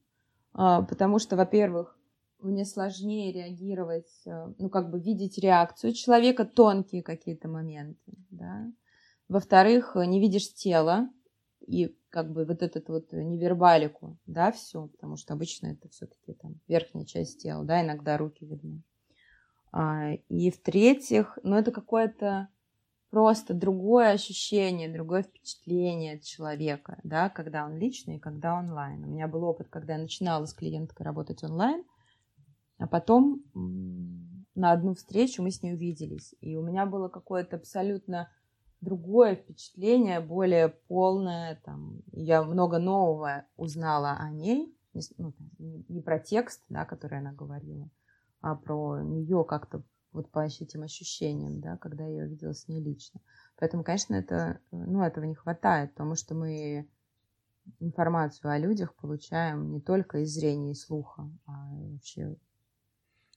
[0.53, 1.97] а, потому что, во-первых,
[2.39, 8.71] мне сложнее реагировать, а, ну, как бы видеть реакцию человека, тонкие какие-то моменты, да.
[9.27, 11.09] Во-вторых, не видишь тела,
[11.69, 16.59] и как бы вот этот вот невербалику, да, все, потому что обычно это все-таки там
[16.67, 18.81] верхняя часть тела, да, иногда руки видны.
[19.71, 22.49] А, и в-третьих, ну это какое-то
[23.11, 29.03] просто другое ощущение, другое впечатление от человека, да, когда он личный и когда онлайн.
[29.03, 31.83] У меня был опыт, когда я начинала с клиенткой работать онлайн,
[32.79, 33.43] а потом
[34.55, 38.31] на одну встречу мы с ней увиделись, и у меня было какое-то абсолютно
[38.81, 41.61] другое впечатление, более полное.
[41.63, 45.33] Там, я много нового узнала о ней, не, ну,
[45.87, 47.89] не про текст, да, который она говорила,
[48.41, 52.81] а про нее как-то вот по этим ощущениям, да, когда я ее видела с ней
[52.81, 53.21] лично.
[53.57, 56.89] Поэтому, конечно, это, ну, этого не хватает, потому что мы
[57.79, 62.35] информацию о людях получаем не только из зрения и слуха, а вообще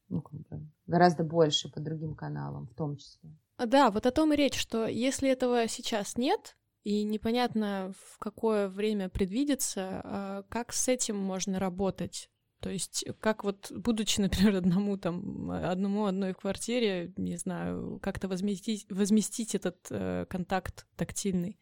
[0.09, 3.31] ну, как бы, гораздо больше по другим каналам в том числе.
[3.67, 8.69] Да, вот о том и речь, что если этого сейчас нет, и непонятно, в какое
[8.69, 12.29] время предвидится, а как с этим можно работать?
[12.61, 18.29] То есть, как вот, будучи, например, одному там, одному одной в квартире, не знаю, как-то
[18.29, 21.59] возместить, возместить этот э, контакт тактильный?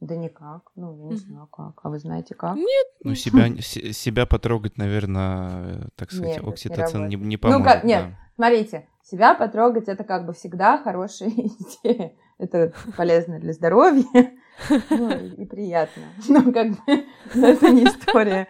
[0.00, 0.72] Да никак.
[0.74, 1.78] Ну, я не знаю как.
[1.84, 2.56] А вы знаете как?
[2.56, 2.86] Нет.
[3.04, 7.60] Ну, себя, себя потрогать, наверное, так сказать, нет, окситоцин не, не, не поможет.
[7.60, 8.18] Ну, как, нет, да.
[8.34, 12.12] смотрите, себя потрогать это как бы всегда хорошая идея.
[12.38, 14.32] Это полезно для здоровья
[14.90, 16.02] ну, и приятно.
[16.28, 18.48] Но как бы это не история.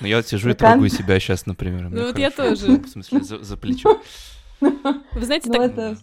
[0.00, 1.88] Ну, я сижу и трогаю себя сейчас, например.
[1.88, 2.78] Ну, вот я тоже.
[2.78, 4.00] В смысле, за, за плечо.
[4.60, 5.96] Вы знаете, ну, так это...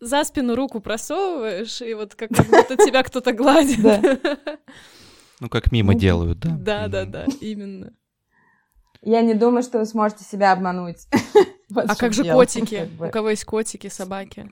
[0.00, 3.80] за спину руку просовываешь, и вот как будто тебя кто-то гладит.
[5.40, 6.50] Ну, как мимо ну, делают, да?
[6.50, 7.92] Да, да, да, именно.
[9.00, 11.08] Я не думаю, что вы сможете себя обмануть.
[11.74, 12.88] А как же котики?
[13.00, 14.50] У кого есть котики, собаки?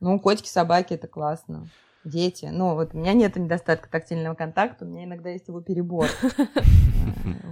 [0.00, 1.68] Ну, котики, собаки— это классно.
[2.04, 2.46] Дети.
[2.52, 6.08] Ну, вот у меня нет недостатка тактильного контакта, у меня иногда есть его перебор.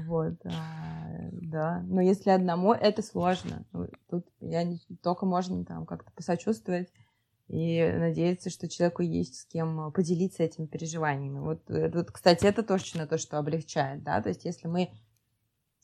[0.07, 1.85] Вот, а, да.
[1.87, 3.65] Но если одному, это сложно.
[4.11, 4.67] Тут я
[5.05, 6.89] только можно там как-то посочувствовать
[7.47, 11.39] и надеяться, что человеку есть с кем поделиться этими переживаниями.
[11.39, 14.91] Вот, вот кстати, это точно то, что облегчает, да, то есть если мы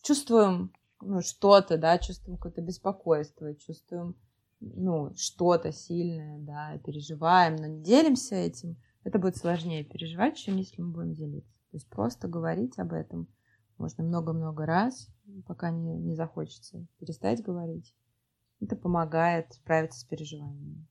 [0.03, 4.17] чувствуем ну, что-то, да, чувствуем какое-то беспокойство, чувствуем,
[4.61, 10.83] ну, что-то сильное, да, переживаем, но не делимся этим, это будет сложнее переживать, чем если
[10.83, 11.53] мы будем делиться.
[11.71, 13.29] То есть просто говорить об этом
[13.79, 15.09] можно много-много раз,
[15.47, 17.95] пока не, не захочется перестать говорить.
[18.61, 20.87] Это помогает справиться с переживаниями.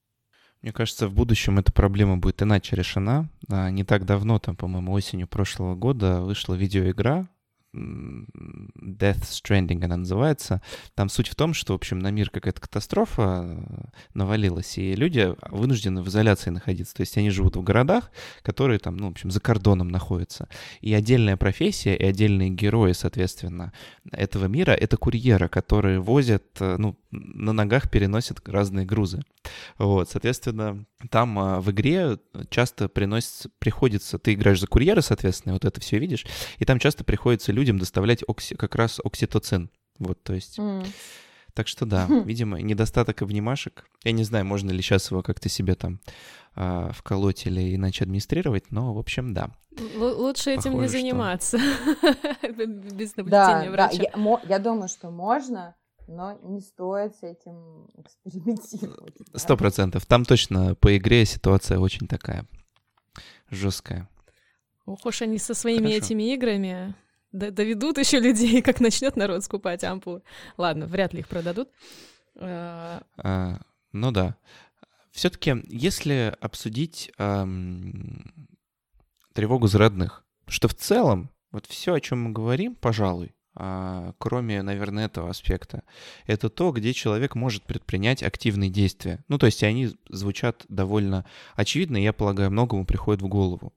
[0.61, 3.29] Мне кажется, в будущем эта проблема будет иначе решена.
[3.49, 7.27] А, не так давно, там, по-моему, осенью прошлого года вышла видеоигра
[7.76, 10.61] Death Stranding она называется.
[10.93, 15.34] Там суть в том, что, в общем, на мир какая-то катастрофа э, навалилась, и люди
[15.49, 16.95] вынуждены в изоляции находиться.
[16.95, 18.11] То есть они живут в городах,
[18.41, 20.47] которые там, ну, в общем, за кордоном находятся.
[20.82, 23.73] И отдельная профессия, и отдельные герои, соответственно,
[24.11, 29.21] этого мира— это курьеры, которые возят, э, ну, на ногах переносят разные грузы.
[29.78, 32.17] Вот, соответственно, там а, в игре
[32.49, 36.26] часто приносится, приходится, ты играешь за курьера, соответственно, вот это все видишь,
[36.57, 39.72] и там часто приходится людям доставлять окси, как раз окситоцин.
[39.97, 40.59] Вот, то есть...
[40.59, 40.86] Mm.
[41.55, 43.86] Так что да, видимо, недостаток обнимашек.
[44.03, 46.01] Я не знаю, можно ли сейчас его как-то себе там
[46.57, 49.51] э, вколоть или иначе администрировать, но, в общем, да.
[49.95, 51.57] Л- лучше этим Похоже, не заниматься
[52.43, 54.03] без наблюдения врача.
[54.49, 55.76] я думаю, что можно,
[56.09, 59.16] но не стоит с этим экспериментировать.
[59.36, 60.05] Сто процентов.
[60.05, 62.45] Там точно по игре ситуация очень такая
[63.49, 64.09] жесткая.
[64.86, 66.95] Ох уж они со своими этими играми
[67.36, 70.21] доведут еще людей, как начнет народ скупать ампулы.
[70.57, 71.69] Ладно, вряд ли их продадут.
[72.38, 73.59] А, а
[73.91, 74.36] ну да.
[75.11, 77.11] Все-таки, если обсудить
[79.33, 84.61] тревогу за родных, что в целом вот все, о чем мы говорим, пожалуй, а, кроме,
[84.61, 85.83] наверное, этого аспекта,
[86.27, 89.23] это то, где человек может предпринять активные действия.
[89.29, 91.25] Ну, то есть они звучат довольно
[91.55, 93.73] очевидно, и я полагаю, многому приходит в голову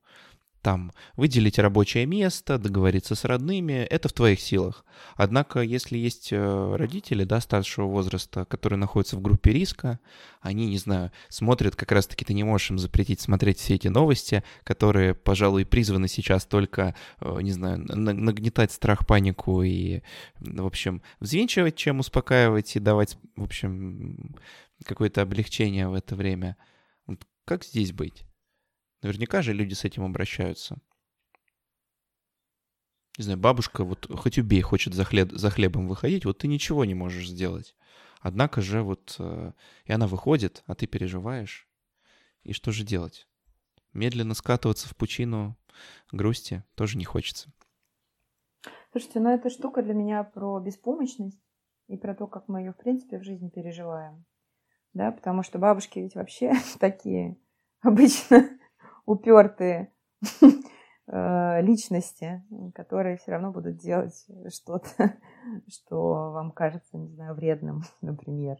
[0.62, 4.84] там выделить рабочее место, договориться с родными, это в твоих силах.
[5.16, 10.00] Однако, если есть э, родители, да, старшего возраста, которые находятся в группе риска,
[10.40, 14.42] они, не знаю, смотрят, как раз-таки ты не можешь им запретить смотреть все эти новости,
[14.64, 20.02] которые, пожалуй, призваны сейчас только, э, не знаю, нагнетать страх, панику и,
[20.40, 24.36] в общем, взвинчивать, чем успокаивать и давать, в общем,
[24.84, 26.56] какое-то облегчение в это время.
[27.44, 28.24] Как здесь быть?
[29.02, 30.78] Наверняка же люди с этим обращаются.
[33.16, 36.84] Не знаю, бабушка вот хоть убей, хочет за, хлеб, за хлебом выходить, вот ты ничего
[36.84, 37.74] не можешь сделать.
[38.20, 39.52] Однако же вот э,
[39.84, 41.68] и она выходит, а ты переживаешь.
[42.42, 43.28] И что же делать?
[43.92, 45.56] Медленно скатываться в пучину
[46.12, 47.52] грусти тоже не хочется.
[48.92, 51.40] Слушайте, ну эта штука для меня про беспомощность
[51.88, 54.24] и про то, как мы ее, в принципе, в жизни переживаем.
[54.94, 57.36] Да, потому что бабушки ведь вообще такие
[57.80, 58.57] обычно
[59.08, 59.90] упертые
[61.06, 62.44] э, личности,
[62.74, 65.16] которые все равно будут делать что-то,
[65.66, 68.58] что вам кажется, не знаю, вредным, например.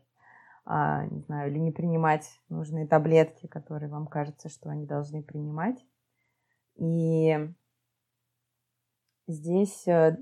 [0.65, 5.83] А, не знаю, или не принимать нужные таблетки, которые вам кажется, что они должны принимать.
[6.77, 7.37] И
[9.27, 10.17] здесь, э,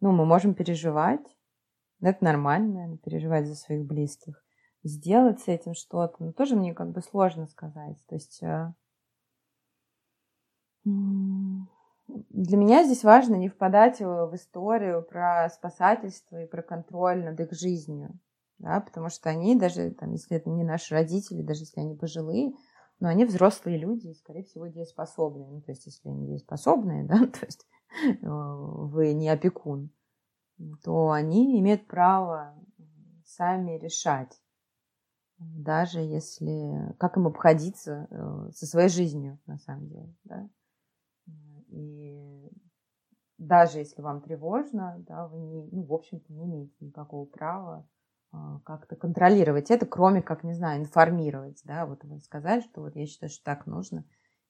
[0.00, 1.26] ну, мы можем переживать,
[2.00, 4.44] это нормально, переживать за своих близких
[4.82, 7.98] сделать с этим что-то, но тоже мне как бы сложно сказать.
[8.08, 8.72] То есть э,
[10.84, 17.52] для меня здесь важно не впадать в историю про спасательство и про контроль над их
[17.52, 18.18] жизнью,
[18.58, 22.52] да, потому что они даже, там, если это не наши родители, даже если они пожилые,
[22.98, 25.50] но они взрослые люди и, скорее всего, дееспособные.
[25.50, 27.66] Ну, то есть, если они дееспособные, да, то есть
[28.04, 29.90] э, вы не опекун,
[30.82, 32.54] то они имеют право
[33.24, 34.41] сами решать,
[35.54, 40.48] даже если как им обходиться э, со своей жизнью на самом деле, да.
[41.68, 42.50] И
[43.38, 47.88] даже если вам тревожно, да, вы не, ну, в общем-то, не имеете никакого права
[48.30, 52.94] а, как-то контролировать это, кроме как, не знаю, информировать, да, вот вы сказали, что вот
[52.94, 54.04] я считаю, что так нужно,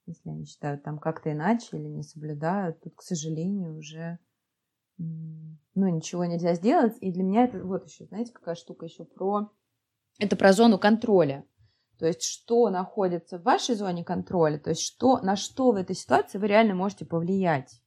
[0.07, 4.19] если они считают там как-то иначе или не соблюдают, тут, к сожалению, уже
[4.99, 6.97] ну, ничего нельзя сделать.
[7.01, 9.51] И для меня это вот еще, знаете, какая штука еще про
[10.19, 11.45] это про зону контроля.
[11.99, 15.95] То есть, что находится в вашей зоне контроля, то есть, что, на что в этой
[15.95, 17.81] ситуации вы реально можете повлиять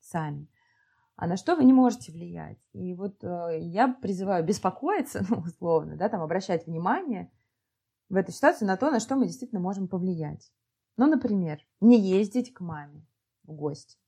[0.00, 0.48] сами,
[1.16, 2.58] а на что вы не можете влиять.
[2.72, 7.32] И вот э, я призываю беспокоиться, ну, условно, да, там, обращать внимание
[8.08, 10.52] в этой ситуации на то, на что мы действительно можем повлиять.
[10.96, 13.06] Ну, например, не ездить к маме
[13.44, 13.98] в гости,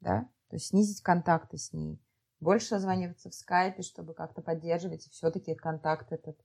[0.00, 2.02] да, то есть снизить контакты с ней,
[2.40, 6.36] больше созваниваться в скайпе, чтобы как-то поддерживать все-таки контакт этот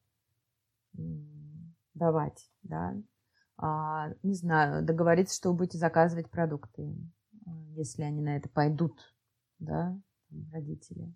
[1.93, 2.95] давать, да.
[3.57, 6.95] А, не знаю, договориться, что вы будете заказывать продукты,
[7.45, 9.15] а, если они на это пойдут,
[9.59, 9.99] да,
[10.51, 11.13] родители.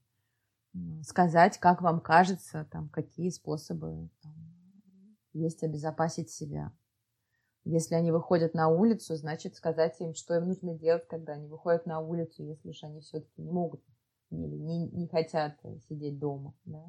[1.03, 4.33] Сказать, как вам кажется, там, какие способы там,
[5.33, 6.71] есть обезопасить себя.
[7.63, 11.85] Если они выходят на улицу, значит сказать им, что им нужно делать, когда они выходят
[11.85, 13.83] на улицу, если уж они все-таки не могут
[14.31, 16.53] или не, не хотят сидеть дома.
[16.65, 16.85] Да?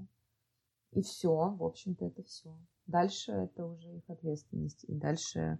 [0.92, 2.54] И все, в общем-то, это все.
[2.86, 4.84] Дальше это уже их ответственность.
[4.84, 5.58] И дальше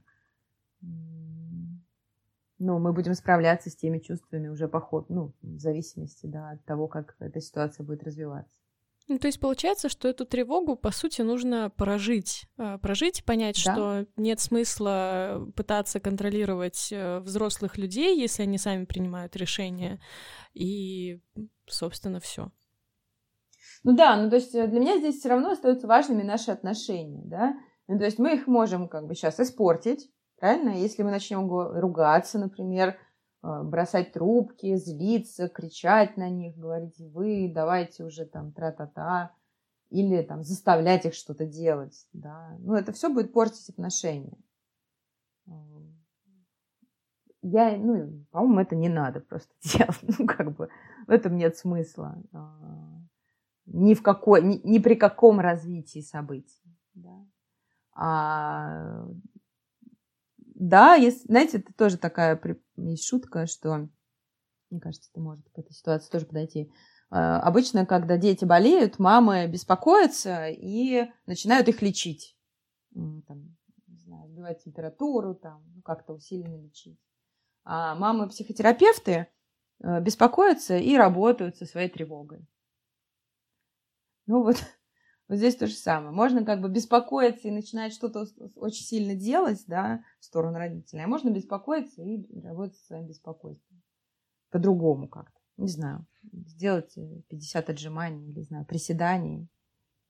[2.59, 6.65] ну, мы будем справляться с теми чувствами уже по ходу, ну, в зависимости, да, от
[6.65, 8.57] того, как эта ситуация будет развиваться.
[9.09, 12.47] Ну, то есть получается, что эту тревогу, по сути, нужно прожить.
[12.57, 13.73] А, прожить, понять, да.
[13.73, 20.01] что нет смысла пытаться контролировать э, взрослых людей, если они сами принимают решения.
[20.55, 21.21] И,
[21.67, 22.53] собственно, все.
[23.85, 27.23] Ну да, ну то есть э, для меня здесь все равно остаются важными наши отношения,
[27.25, 27.57] да.
[27.89, 30.71] Ну, то есть мы их можем как бы сейчас испортить, правильно?
[30.71, 32.97] Если мы начнем ругаться, например,
[33.43, 39.35] Э, бросать трубки, злиться, кричать на них, говорить вы, давайте уже там тра-та-та,
[39.91, 42.57] или там заставлять их что-то делать, да.
[42.61, 44.39] Ну, это все будет портить отношения.
[45.49, 45.51] Э,
[47.43, 50.69] я, ну, по-моему, это не надо просто делать, ну, как бы,
[51.09, 52.17] в этом нет смысла.
[53.67, 56.63] Ни в какой, ни, ни при каком развитии событий,
[56.95, 57.27] да.
[57.95, 59.07] А
[60.63, 62.41] да, если, знаете, это тоже такая
[62.77, 63.89] есть шутка, что,
[64.71, 66.73] мне кажется, это может к этой ситуации тоже подойти.
[67.11, 72.37] А, обычно, когда дети болеют, мамы беспокоятся и начинают их лечить.
[72.95, 73.57] Там,
[73.89, 76.99] не знаю, сбивать температуру, там, ну, как-то усиленно лечить.
[77.65, 79.27] А мамы-психотерапевты
[79.83, 82.47] э, беспокоятся и работают со своей тревогой.
[84.27, 84.57] Ну вот
[85.29, 86.13] вот здесь то же самое.
[86.13, 91.09] Можно как бы беспокоиться и начинать что-то очень сильно делать, да, в сторону родителей, а
[91.09, 93.83] можно беспокоиться и работать со своим беспокойством.
[94.51, 95.39] По-другому как-то.
[95.57, 96.07] Не знаю.
[96.33, 96.95] Сделать
[97.29, 99.49] 50 э, отжиманий, или, не знаю, приседаний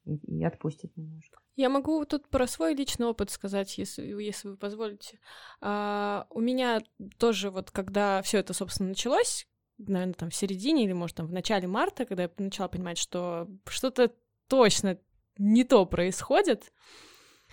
[0.04, 1.40] и, и отпустить немножко.
[1.54, 5.18] Я могу тут про свой личный опыт сказать, если, если вы позволите.
[5.60, 6.80] А, у меня
[7.18, 9.46] тоже вот, когда все это, собственно, началось,
[9.86, 13.48] наверное, там в середине или, может, там в начале марта, когда я начала понимать, что
[13.66, 14.12] что-то
[14.48, 14.98] точно
[15.38, 16.72] не то происходит,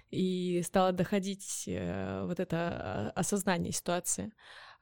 [0.09, 4.33] и стало доходить э, вот это а, осознание ситуации.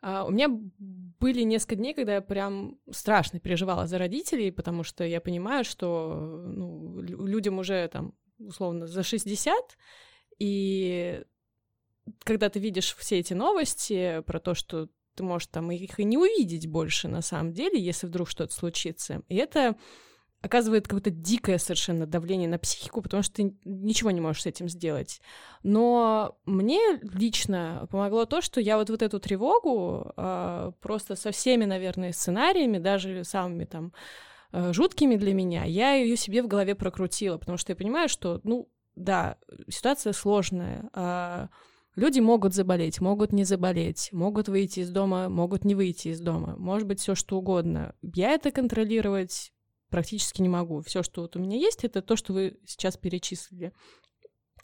[0.03, 5.03] Uh, у меня были несколько дней, когда я прям страшно переживала за родителей, потому что
[5.03, 9.55] я понимаю, что ну, людям уже там условно за 60,
[10.37, 11.23] и
[12.23, 14.87] когда ты видишь все эти новости про то, что
[15.17, 19.21] ты можешь там их и не увидеть больше на самом деле, если вдруг что-то случится.
[19.27, 19.75] И это
[20.41, 24.69] оказывает какое-то дикое совершенно давление на психику, потому что ты ничего не можешь с этим
[24.69, 25.19] сделать.
[25.63, 31.65] Но мне лично помогло то, что я вот, вот эту тревогу э, просто со всеми,
[31.65, 33.93] наверное, сценариями, даже самыми там
[34.51, 38.39] э, жуткими для меня, я ее себе в голове прокрутила, потому что я понимаю, что,
[38.43, 39.37] ну, да,
[39.69, 41.47] ситуация сложная, э,
[41.97, 46.55] Люди могут заболеть, могут не заболеть, могут выйти из дома, могут не выйти из дома,
[46.55, 47.95] может быть все что угодно.
[48.03, 49.51] Я это контролировать
[49.89, 50.81] практически не могу.
[50.81, 53.73] Все, что вот у меня есть, это то, что вы сейчас перечислили.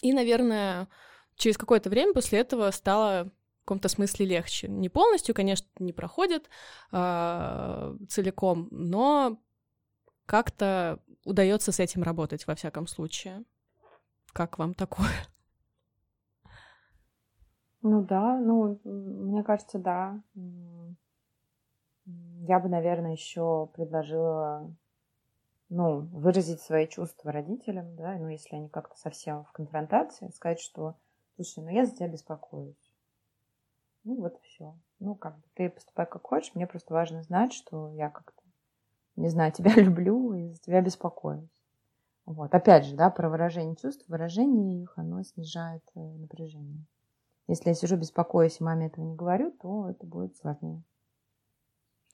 [0.03, 0.87] И, наверное,
[1.35, 3.31] через какое-то время после этого стало
[3.61, 4.67] в каком-то смысле легче.
[4.67, 6.51] Не полностью, конечно, не проходит
[6.91, 9.41] э, целиком, но
[10.27, 13.43] как-то удается с этим работать во всяком случае.
[14.33, 15.09] Как вам такое?
[17.83, 20.19] Ну да, ну, мне кажется, да.
[22.05, 24.69] Я бы, наверное, еще предложила
[25.69, 30.95] ну, выразить свои чувства родителям, да, ну, если они как-то совсем в конфронтации, сказать, что,
[31.35, 32.91] слушай, ну, я за тебя беспокоюсь.
[34.03, 34.75] Ну, вот все.
[34.99, 38.43] Ну, как бы ты поступай как хочешь, мне просто важно знать, что я как-то,
[39.15, 41.49] не знаю, тебя люблю и за тебя беспокоюсь.
[42.25, 42.53] Вот.
[42.53, 46.85] Опять же, да, про выражение чувств, выражение их, оно снижает э, напряжение.
[47.47, 50.83] Если я сижу беспокоюсь и маме этого не говорю, то это будет сложнее.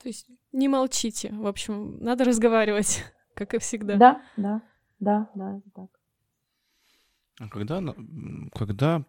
[0.02, 1.32] То есть не молчите.
[1.34, 3.04] В общем, надо разговаривать
[3.36, 3.96] как и всегда.
[3.96, 4.62] Да, да,
[5.00, 6.00] да, да, это так.
[7.40, 7.82] А когда,
[8.54, 9.06] когда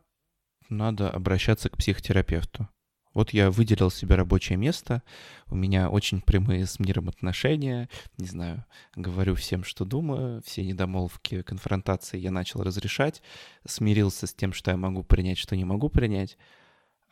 [0.69, 2.69] надо обращаться к психотерапевту?
[3.13, 5.03] Вот я выделил себе рабочее место,
[5.49, 7.89] у меня очень прямые с миром отношения,
[8.19, 13.21] не знаю, говорю всем, что думаю, все недомолвки, конфронтации я начал разрешать,
[13.67, 16.39] смирился с тем, что я могу принять, что не могу принять.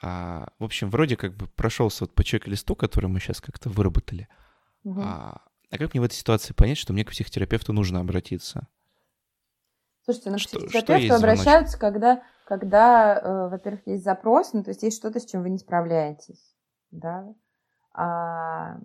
[0.00, 4.28] А, в общем, вроде как бы прошелся вот по чек-листу, который мы сейчас как-то выработали.
[4.84, 5.00] Угу.
[5.02, 8.68] А, А как мне в этой ситуации понять, что мне к психотерапевту нужно обратиться?
[10.04, 14.82] Слушайте, ну, что, к психотерапевту обращаются, когда, когда э, во-первых, есть запрос, ну, то есть
[14.82, 16.56] есть что-то, с чем вы не справляетесь,
[16.90, 17.30] да.
[17.92, 18.78] А,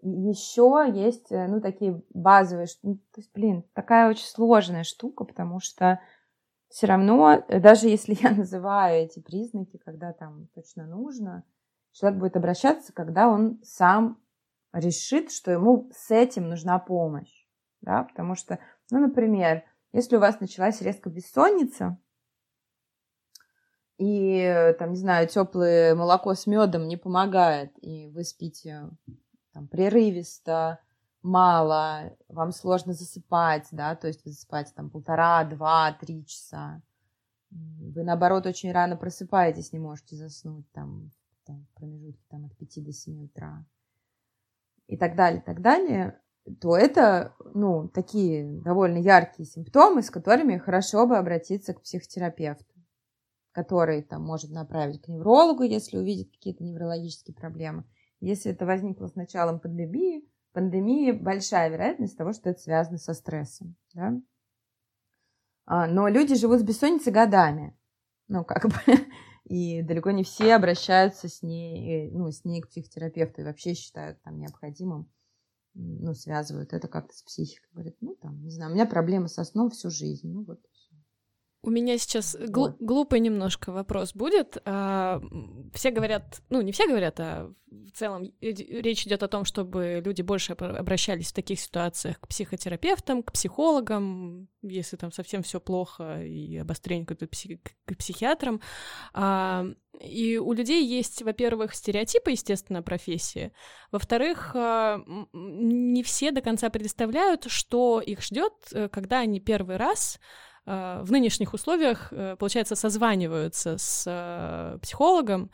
[0.00, 5.60] еще есть, э, ну, такие базовые, ну, то есть, блин, такая очень сложная штука, потому
[5.60, 6.00] что
[6.70, 11.44] все равно, э, даже если я называю эти признаки, когда там точно нужно,
[11.92, 14.18] человек будет обращаться, когда он сам
[14.72, 17.46] решит, что ему с этим нужна помощь,
[17.82, 18.58] да, потому что,
[18.90, 21.98] ну, например, если у вас началась резко бессонница,
[24.04, 28.90] и, там, не знаю, теплое молоко с медом не помогает, и вы спите
[29.52, 30.80] там, прерывисто,
[31.22, 36.82] мало, вам сложно засыпать, да, то есть вы засыпаете там полтора, два, три часа.
[37.50, 41.12] Вы, наоборот, очень рано просыпаетесь, не можете заснуть там,
[41.44, 43.64] там в промежутке там, от 5 до 7 утра.
[44.88, 46.18] И так далее, так далее
[46.60, 52.71] то это, ну, такие довольно яркие симптомы, с которыми хорошо бы обратиться к психотерапевту,
[53.52, 57.84] который там может направить к неврологу, если увидит какие-то неврологические проблемы.
[58.20, 63.76] Если это возникло с началом пандемии, пандемии большая вероятность того, что это связано со стрессом,
[63.94, 64.20] да?
[65.64, 67.76] А, но люди живут с бессонницей годами,
[68.28, 68.74] ну, как бы,
[69.44, 74.20] и далеко не все обращаются с ней, ну, с ней к психотерапевту и вообще считают
[74.22, 75.08] там необходимым
[75.74, 77.68] ну, связывают это как-то с психикой.
[77.72, 80.30] Говорят, ну, там, не знаю, у меня проблемы со сном всю жизнь.
[80.30, 80.60] Ну, вот
[81.62, 84.58] у меня сейчас гл- глупый немножко вопрос будет.
[84.64, 85.22] А,
[85.72, 90.22] все говорят, ну не все говорят, а в целом речь идет о том, чтобы люди
[90.22, 96.56] больше обращались в таких ситуациях к психотерапевтам, к психологам, если там совсем все плохо и
[96.56, 98.60] обострение к, псих- к психиатрам.
[99.14, 99.64] А,
[100.00, 103.52] и у людей есть, во-первых, стереотипы, естественно, профессии.
[103.92, 105.00] Во-вторых, а,
[105.32, 110.18] не все до конца представляют, что их ждет, э, когда они первый раз
[110.64, 115.50] в нынешних условиях, э, получается, созваниваются с э, психологом,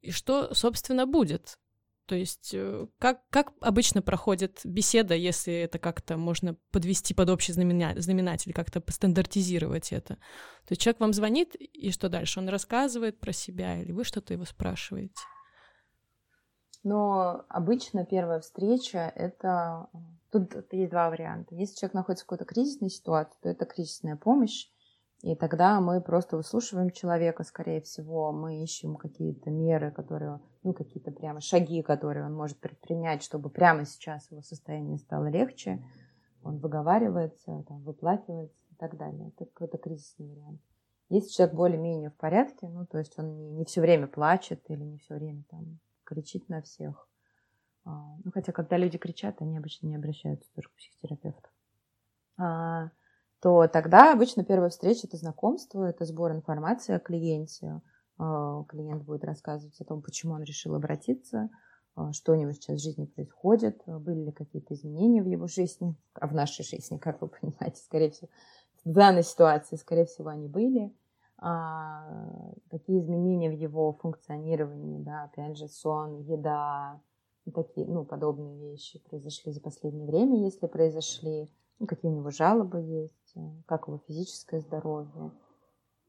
[0.00, 1.58] и что, собственно, будет.
[2.10, 7.52] То есть э, как, как обычно проходит беседа, если это как-то можно подвести под общий
[7.52, 10.16] знаменатель, как-то постандартизировать это?
[10.16, 12.40] То есть человек вам звонит, и что дальше?
[12.40, 15.22] Он рассказывает про себя, или вы что-то его спрашиваете?
[16.82, 19.86] Но обычно первая встреча— это
[20.30, 21.54] Тут есть два варианта.
[21.54, 24.68] Если человек находится в какой-то кризисной ситуации, то это кризисная помощь.
[25.22, 31.10] И тогда мы просто выслушиваем человека, скорее всего, мы ищем какие-то меры, которые, ну, какие-то
[31.10, 35.84] прямо шаги, которые он может предпринять, чтобы прямо сейчас его состояние стало легче.
[36.42, 39.28] Он выговаривается, там, выплакивается и так далее.
[39.28, 40.60] Это какой-то кризисный вариант.
[41.10, 44.84] Если человек более-менее в порядке, ну, то есть он не, не все время плачет или
[44.84, 47.09] не все время там кричит на всех,
[48.24, 51.48] ну, хотя, когда люди кричат, они обычно не обращаются тоже к психотерапевту.
[52.38, 52.90] А,
[53.40, 57.80] то тогда обычно первая встреча– это знакомство, это сбор информации о клиенте.
[58.18, 61.50] А, клиент будет рассказывать о том, почему он решил обратиться,
[62.12, 66.26] что у него сейчас в жизни происходит, были ли какие-то изменения в его жизни, а
[66.28, 68.28] в нашей жизни, как вы понимаете, скорее всего,
[68.84, 70.94] в данной ситуации, скорее всего, они были.
[72.70, 77.00] Какие изменения в его функционировании, да, опять же, сон, еда,
[77.50, 81.48] такие, ну, подобные вещи произошли за последнее время, если произошли,
[81.86, 85.30] какие у него жалобы есть, э, как его физическое здоровье,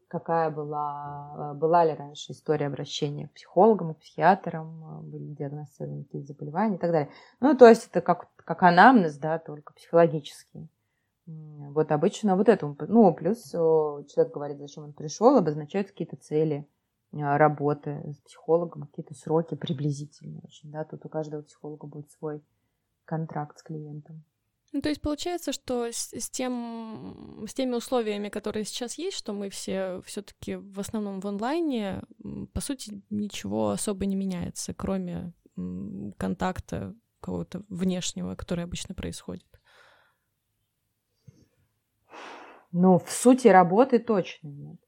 [0.07, 6.03] какая была, э, была ли раньше история обращения к психологам, к психиатрам, э, были диагностированы
[6.03, 7.11] какие-то заболевания и так далее.
[7.39, 10.67] Ну, то есть это как, как анамнез, да, только психологический.
[11.27, 16.67] Вот обычно вот это, ну, плюс человек говорит, зачем он пришел, обозначают какие-то цели–
[17.14, 22.41] работы с психологом, какие-то сроки приблизительные очень, да, тут у каждого психолога будет свой
[23.05, 24.24] контракт с клиентом.
[24.74, 29.34] Ну, то есть получается, что с, с, тем, с теми условиями, которые сейчас есть, что
[29.34, 32.03] мы все все-таки в основном в онлайне,
[32.53, 35.34] по сути, ничего особо не меняется, кроме
[36.18, 39.45] контакта какого-то внешнего, который обычно происходит.
[42.72, 44.80] Ну, в сути работы точно нет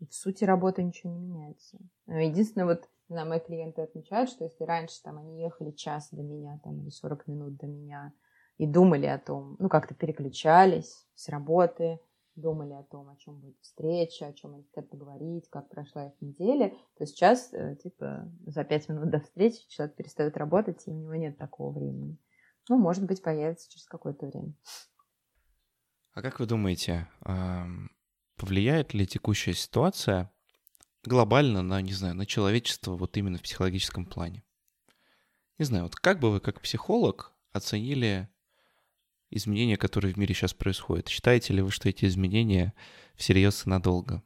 [0.00, 1.78] в сути работы ничего не меняется.
[2.06, 6.60] Единственное, вот на мои клиенты отмечают, что если раньше там они ехали час до меня
[6.64, 8.12] там, или 40 минут до меня
[8.58, 12.00] и думали о том, ну как-то переключались с работы,
[12.34, 16.12] думали о том, о чем будет встреча, о чем они хотят поговорить, как прошла их
[16.20, 20.94] неделя, то сейчас, э, типа, за пять минут до встречи человек перестает работать, и у
[20.94, 22.18] него нет такого времени.
[22.68, 24.52] Ну, может быть, появится через какое-то время.
[26.12, 27.08] А как вы думаете,
[28.36, 30.30] Повлияет ли текущая ситуация
[31.04, 34.44] глобально на, не знаю, на человечество вот именно в психологическом плане?
[35.58, 38.28] Не знаю, вот как бы вы как психолог оценили
[39.30, 41.08] изменения, которые в мире сейчас происходят?
[41.08, 42.74] Считаете ли вы, что эти изменения
[43.14, 44.22] всерьез и надолго?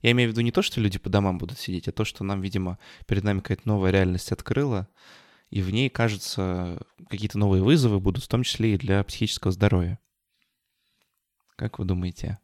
[0.00, 2.24] Я имею в виду не то, что люди по домам будут сидеть, а то, что
[2.24, 4.88] нам, видимо, перед нами какая-то новая реальность открыла,
[5.50, 10.00] и в ней, кажется, какие-то новые вызовы будут, в том числе и для психического здоровья.
[11.56, 12.40] Как вы думаете?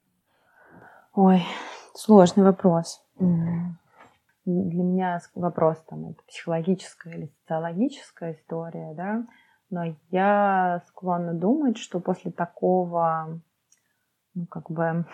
[1.21, 1.43] Ой,
[1.97, 3.05] сложный вопрос.
[3.19, 9.27] Для меня вопрос там это психологическая или социологическая история, да.
[9.69, 13.41] Но я склонна думать, что после такого,
[14.35, 15.07] ну, как бы,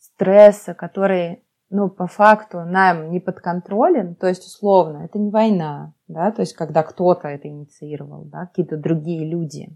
[0.00, 6.32] стресса, который, ну, по факту нам не подконтролен, то есть, условно, это не война, да,
[6.32, 9.68] то есть, когда кто-то это инициировал, да, какие-то другие люди.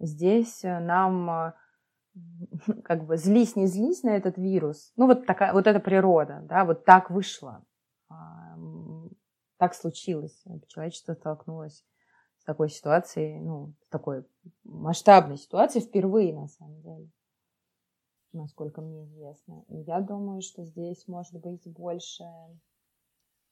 [0.00, 1.52] Здесь нам э,
[2.84, 4.92] как бы злись, не злись на этот вирус.
[4.96, 7.64] Ну, вот такая, вот эта природа, да, вот так вышло.
[9.58, 10.42] Так случилось.
[10.66, 11.84] Человечество столкнулось
[12.38, 14.24] с такой ситуацией, ну, с такой
[14.64, 17.10] масштабной ситуацией впервые, на самом деле,
[18.32, 19.64] насколько мне известно.
[19.68, 22.24] И я думаю, что здесь может быть больше,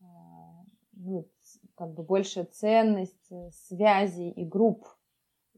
[0.03, 1.29] а, ну,
[1.77, 3.33] как бы больше ценность
[3.69, 4.89] связей и групп,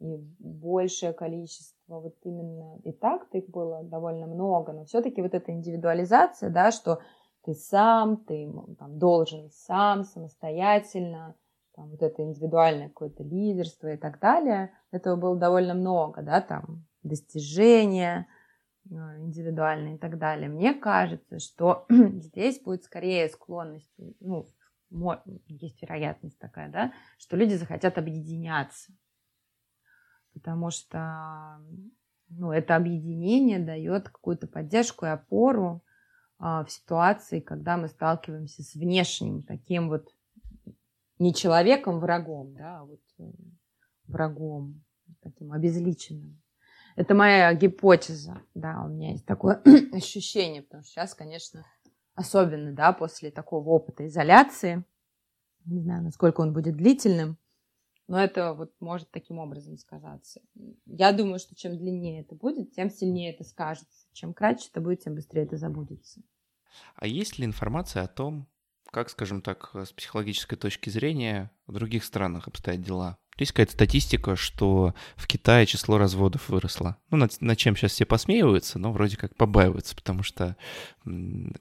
[0.00, 5.53] и большее количество вот именно, и так их было довольно много, но все-таки вот эта
[5.53, 7.01] индивидуализация, да, что
[7.45, 11.34] ты сам, ты там, должен сам, самостоятельно,
[11.74, 16.86] там, вот это индивидуальное какое-то лидерство и так далее, этого было довольно много, да, там,
[17.03, 18.28] достижения
[18.88, 20.49] э, индивидуальные и так далее.
[20.49, 24.47] Мне кажется, что здесь будет скорее склонность, ну,
[25.47, 28.93] есть вероятность такая, да, что люди захотят объединяться,
[30.33, 31.61] потому что
[32.28, 35.83] ну, это объединение дает какую-то поддержку и опору
[36.39, 40.09] а, в ситуации, когда мы сталкиваемся с внешним таким вот
[41.18, 43.30] не человеком врагом, да, а вот э,
[44.09, 44.83] врагом,
[45.22, 46.43] таким обезличенным.
[46.97, 49.62] Это моя гипотеза, да, у меня есть такое
[49.93, 51.64] ощущение, потому что сейчас, конечно,
[52.14, 54.85] особенно, да, после такого опыта изоляции,
[55.64, 57.39] не знаю, насколько он будет длительным,
[58.12, 60.42] но это вот может таким образом сказаться.
[60.84, 64.06] Я думаю, что чем длиннее это будет, тем сильнее это скажется.
[64.12, 66.20] Чем кратче это будет, тем быстрее это забудется.
[66.94, 68.46] А есть ли информация о том,
[68.90, 73.16] как, скажем так, с психологической точки зрения в других странах обстоят дела?
[73.38, 76.98] Есть какая-то статистика, что в Китае число разводов выросло.
[77.08, 80.58] Ну, над, над чем сейчас все посмеиваются, но вроде как побаиваются, потому что,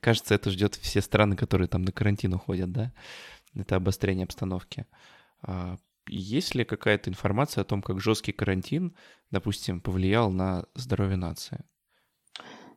[0.02, 2.92] кажется, это ждет все страны, которые там на карантин уходят, да?
[3.56, 4.86] Это обострение обстановки.
[6.14, 8.98] Есть ли какая-то информация о том, как жесткий карантин,
[9.32, 11.64] допустим, повлиял на здоровье нации?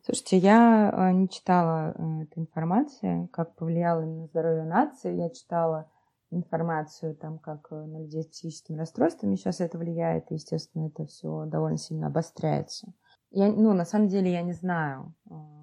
[0.05, 5.17] Слушайте, я э, не читала э, эту информацию, как повлияло на здоровье нации.
[5.17, 5.91] Я читала
[6.31, 11.05] информацию, там, как э, на людей с психическими расстройствами сейчас это влияет, и, естественно, это
[11.07, 12.93] все довольно сильно обостряется.
[13.31, 15.13] Я, ну, на самом деле я не знаю,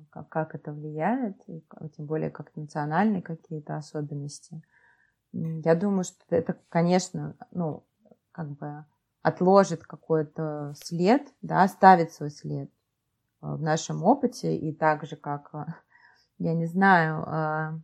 [0.09, 1.63] как, как это влияет, и,
[1.95, 4.61] тем более как национальные какие-то особенности.
[5.33, 7.83] Я думаю, что это, конечно, ну,
[8.31, 8.85] как бы
[9.21, 12.69] отложит какой-то след, да, оставит свой след
[13.41, 15.65] Э, в нашем опыте, и так же, как, э,
[16.37, 17.79] я не знаю, э,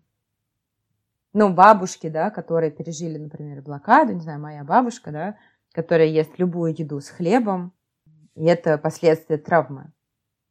[1.34, 5.38] ну, бабушки, да, которые пережили, например, блокаду, не знаю, моя бабушка, да,
[5.72, 7.74] которая ест любую еду с хлебом,
[8.36, 9.91] и это последствия травмы,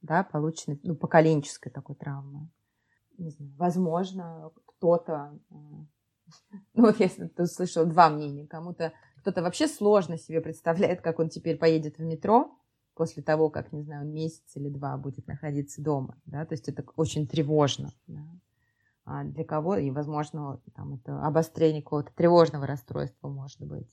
[0.02, 2.48] да, полученной, ну, поколенческой такой травмы.
[3.18, 5.38] Не знаю, возможно, кто-то,
[6.74, 11.28] ну, вот я тут слышала два мнения, кому-то кто-то вообще сложно себе представляет, как он
[11.28, 12.56] теперь поедет в метро,
[12.96, 16.82] после того, как, не знаю, месяц или два будет находиться дома, да, то есть это
[16.96, 18.22] очень тревожно, да.
[19.04, 23.86] а для кого, и, возможно, там это обострение какого-то тревожного расстройства может быть,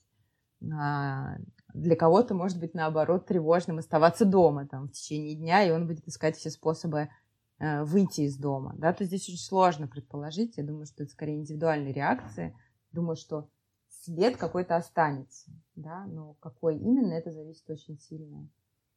[0.72, 1.36] а
[1.74, 6.08] для кого-то может быть, наоборот, тревожным оставаться дома там в течение дня, и он будет
[6.08, 7.10] искать все способы
[7.58, 11.92] выйти из дома, да, то здесь очень сложно предположить, я думаю, что это скорее индивидуальные
[11.92, 12.56] реакции,
[12.92, 13.48] думаю, что
[13.88, 18.48] след какой-то останется, да, но какой именно, это зависит очень сильно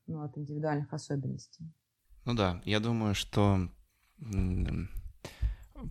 [0.08, 1.72] ну, от индивидуальных особенностей.
[2.26, 3.70] Ну да, я думаю, что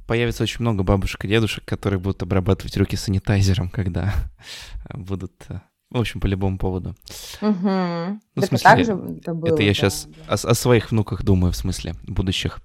[0.07, 4.13] появится очень много бабушек и дедушек, которые будут обрабатывать руки санитайзером, когда
[4.95, 5.61] будут э,
[5.91, 6.95] в общем, по любому поводу.
[7.41, 7.51] Угу.
[7.53, 10.35] Ну, так в смысле, это, это, было, это я да, сейчас да.
[10.35, 12.61] О, о своих внуках думаю, в смысле, будущих.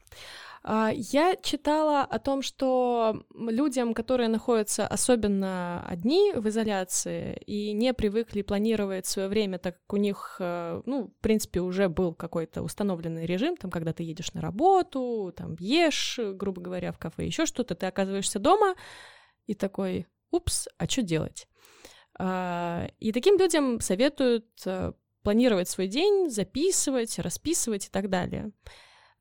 [0.63, 7.93] А, я читала о том, что людям, которые находятся особенно одни в изоляции и не
[7.93, 12.61] привыкли планировать свое время, так как у них, э, ну, в принципе, уже был какой-то
[12.61, 17.47] установленный режим, там, когда ты едешь на работу, там, ешь, грубо говоря, в кафе, еще
[17.47, 18.75] что-то, ты оказываешься дома
[19.47, 21.47] и такой, упс, а что делать?
[22.23, 24.91] А, и таким людям советуют э,
[25.23, 28.51] планировать свой день, записывать, расписывать и так далее.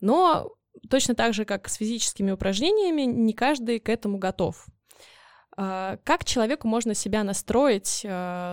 [0.00, 0.52] Но
[0.90, 4.66] точно так же, как с физическими упражнениями, не каждый к этому готов.
[5.56, 8.08] А, как человеку можно себя настроить э,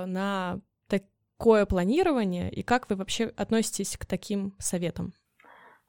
[0.05, 5.13] на такое планирование, и как вы вообще относитесь к таким советам?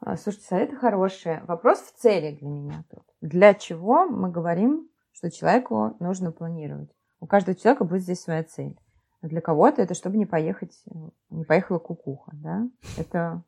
[0.01, 1.45] А, слушайте, советы хорошие.
[1.47, 3.05] Вопрос в цели для меня тут.
[3.21, 6.91] Для чего мы говорим, что человеку нужно планировать?
[7.21, 8.79] У каждого человека будет здесь своя цель.
[9.21, 10.73] А для кого-то это чтобы не поехать,
[11.31, 12.69] не поехала кукуха, да?
[12.97, 13.43] Это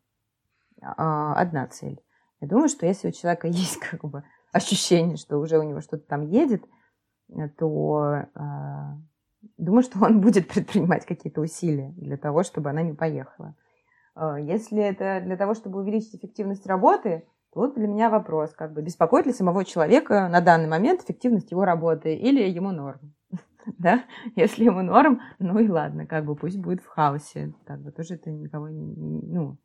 [0.83, 2.01] а, одна цель.
[2.41, 6.07] Я думаю, что если у человека есть как бы ощущение, что уже у него что-то
[6.07, 6.65] там едет,
[7.59, 8.99] то а,
[9.57, 13.55] думаю, что он будет предпринимать какие-то усилия для того, чтобы она не поехала.
[14.15, 18.73] А, если это для того, чтобы увеличить эффективность работы, то вот для меня вопрос, как
[18.73, 23.15] бы беспокоит ли самого человека на данный момент эффективность его работы или ему норм.
[23.79, 24.05] да,
[24.37, 28.15] если ему норм, ну и ладно, как бы пусть будет в хаосе, как бы тоже
[28.15, 29.59] это никого не, ну,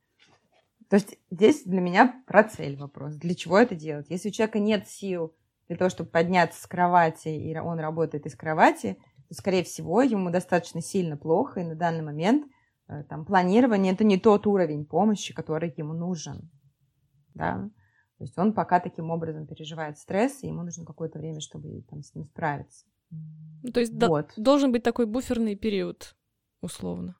[0.89, 4.07] то есть здесь для меня про цель вопрос, для чего это делать.
[4.09, 5.35] Если у человека нет сил
[5.67, 8.97] для того, чтобы подняться с кровати, и он работает из кровати,
[9.27, 12.45] то, скорее всего, ему достаточно сильно плохо, и на данный момент
[12.87, 16.51] э, там, планирование– это не тот уровень помощи, который ему нужен.
[17.33, 17.69] Да?
[18.17, 22.03] То есть он пока таким образом переживает стресс, и ему нужно какое-то время, чтобы там,
[22.03, 22.85] с ним справиться.
[23.09, 24.33] Ну, то есть вот.
[24.35, 26.15] до- должен быть такой буферный период,
[26.61, 27.15] условно.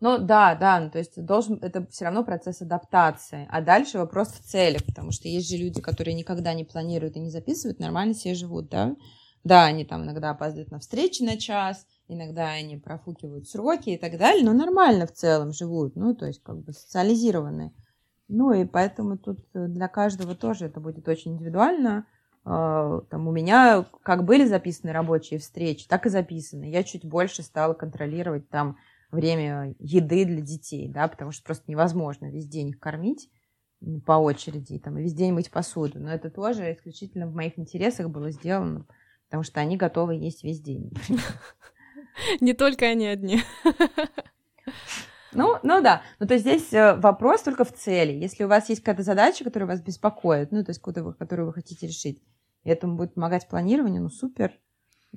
[0.00, 3.48] Ну да, да, ну, то есть должен, это все равно процесс адаптации.
[3.50, 7.20] А дальше вопрос в целях, потому что есть же люди, которые никогда не планируют и
[7.20, 8.94] не записывают, нормально себе живут, да.
[9.42, 14.18] Да, они там иногда опаздывают на встречи на час, иногда они профукивают сроки и так
[14.18, 17.72] далее, но нормально в целом живут, ну, то есть как бы социализированные.
[18.28, 22.06] Ну, и поэтому тут для каждого тоже это будет очень индивидуально.
[22.50, 26.70] А, там у меня как были записаны рабочие встречи, так и записаны.
[26.70, 28.78] Я чуть больше стала контролировать там
[29.10, 33.30] время еды для детей, да, потому что просто невозможно весь день их кормить
[34.06, 36.00] по очереди, там, и весь день мыть посуду.
[36.00, 38.86] Но это тоже исключительно в моих интересах было сделано,
[39.26, 40.90] потому что они готовы есть весь день.
[42.40, 43.42] Не только они одни.
[45.32, 46.02] Ну, ну да.
[46.18, 48.12] Ну, то есть здесь э, вопрос только в цели.
[48.12, 51.86] Если у вас есть какая-то задача, которая вас беспокоит, ну, то есть, которую вы хотите
[51.86, 52.22] решить,
[52.64, 54.58] этому будет помогать планирование, ну, супер.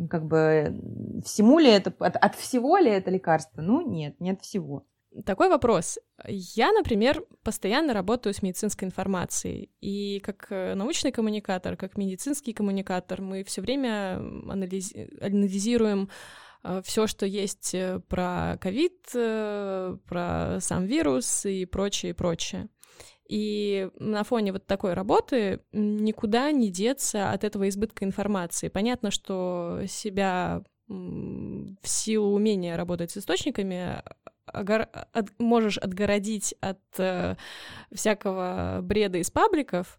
[0.09, 3.61] Как бы всему ли это, от, от всего ли это лекарство?
[3.61, 4.85] Ну, нет, нет всего.
[5.25, 5.99] Такой вопрос.
[6.25, 9.69] Я, например, постоянно работаю с медицинской информацией.
[9.81, 16.09] И как э, научный коммуникатор, как медицинский коммуникатор, мы все время анализи- анализируем
[16.63, 22.69] Э, все, что есть э, про ковид, э, про сам вирус и прочее, прочее.
[23.31, 28.67] И на фоне вот такой работы никуда не деться от этого избытка информации.
[28.67, 34.03] Понятно, что себя в силу умения работать с источниками
[34.47, 34.87] огор...
[35.13, 35.29] от...
[35.39, 37.35] можешь отгородить от э,
[37.93, 39.97] всякого бреда из пабликов,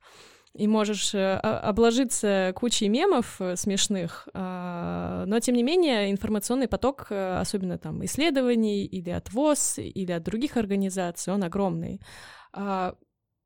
[0.54, 7.06] и можешь э, обложиться кучей мемов э, смешных, а, но тем не менее информационный поток,
[7.08, 12.02] э, особенно там исследований или от ВОЗ, или от других организаций, он огромный.
[12.52, 12.94] А,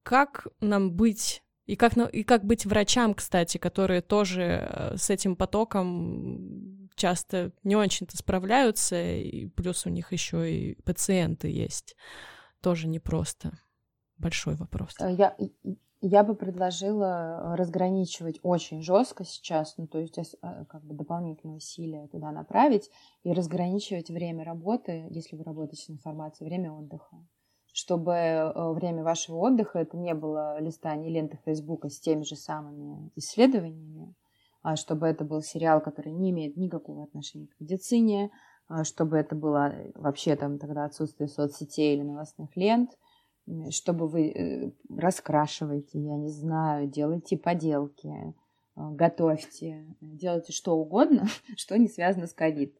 [0.07, 6.89] как нам быть и как, и как быть врачам, кстати, которые тоже с этим потоком
[6.95, 11.97] часто не очень-то справляются, и плюс у них еще и пациенты есть.
[12.63, 13.59] Тоже непросто.
[14.17, 14.95] Большой вопрос.
[15.01, 15.37] Я,
[16.01, 21.57] я бы предложила э, разграничивать очень жестко сейчас, ну то есть э, как бы дополнительные
[21.57, 22.91] усилия туда направить
[23.25, 27.17] и разграничивать время работы, если вы работаете с информацией, время отдыха.
[27.79, 33.11] Чтобы э, время вашего отдыха это не было листание ленты Фейсбука с теми же самыми
[33.17, 34.15] исследованиями,
[34.63, 38.31] а чтобы это был сериал, который не имеет никакого отношения к медицине,
[38.67, 42.91] а чтобы это было вообще там тогда отсутствие соцсетей или новостных лент–
[43.71, 48.33] чтобы вы э, раскрашиваете, я не знаю, делайте поделки, э,
[48.75, 52.77] готовьте, делайте что угодно, что не связано с ковид.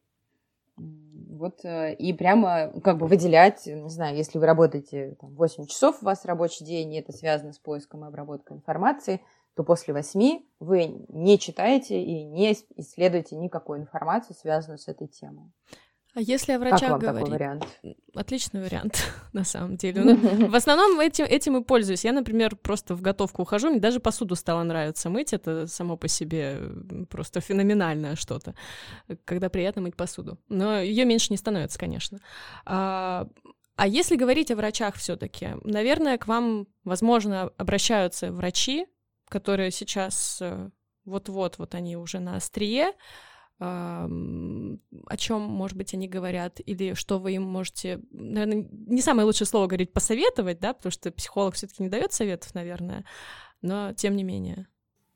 [1.37, 6.01] Вот, э, и прямо как бы выделять, не знаю, если вы работаете там, 8 часов
[6.01, 9.21] у вас рабочий день, и это связано с поиском и обработкой информации,
[9.55, 15.51] то после 8 вы не читаете и не исследуете никакую информацию, связанную с этой темой.
[16.17, 17.25] А если о врачах как вам говорить?
[17.25, 17.67] Такой вариант?
[18.15, 20.01] Отличный вариант, на самом деле.
[20.01, 22.05] Ну, в основном этим, этим и пользуюсь.
[22.05, 25.31] Я, например, просто в готовку ухожу, мне даже посуду стало нравиться мыть.
[25.31, 26.57] Это само по себе
[27.11, 28.55] просто феноменальное что-то,
[29.25, 30.39] когда приятно мыть посуду.
[30.49, 32.17] Но ее меньше не становится, конечно.
[32.65, 33.27] А,
[33.75, 38.87] а если говорить о врачах все-таки, наверное, к вам, возможно, обращаются врачи,
[39.29, 40.71] которые сейчас э,
[41.05, 42.93] вот-вот, вот они уже на острие,
[43.59, 49.47] о чем, может быть, они говорят, или что вы им можете, наверное, не самое лучшее
[49.47, 53.03] слово говорить, посоветовать, да, потому что психолог все-таки не дает советов, наверное,
[53.61, 54.67] но тем не менее.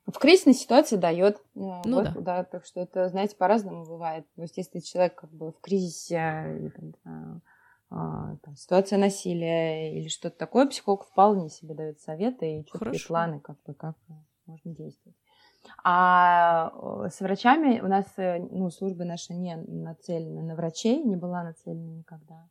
[0.07, 1.37] В кризисной ситуации дает.
[1.37, 2.13] Э, ну вот, да.
[2.19, 2.43] да.
[2.43, 4.25] Так что это, знаете, по-разному бывает.
[4.35, 6.71] То есть, если человек как бы в кризисе,
[7.03, 7.41] там,
[7.91, 13.39] а, там, ситуация насилия или что-то такое, психолог вполне себе дает советы и четкие планы,
[13.41, 13.95] как бы, как
[14.45, 15.17] можно действовать.
[15.83, 16.71] А
[17.05, 21.43] э, с врачами у нас, э, ну, служба наша не нацелена на врачей, не была
[21.43, 22.47] нацелена никогда.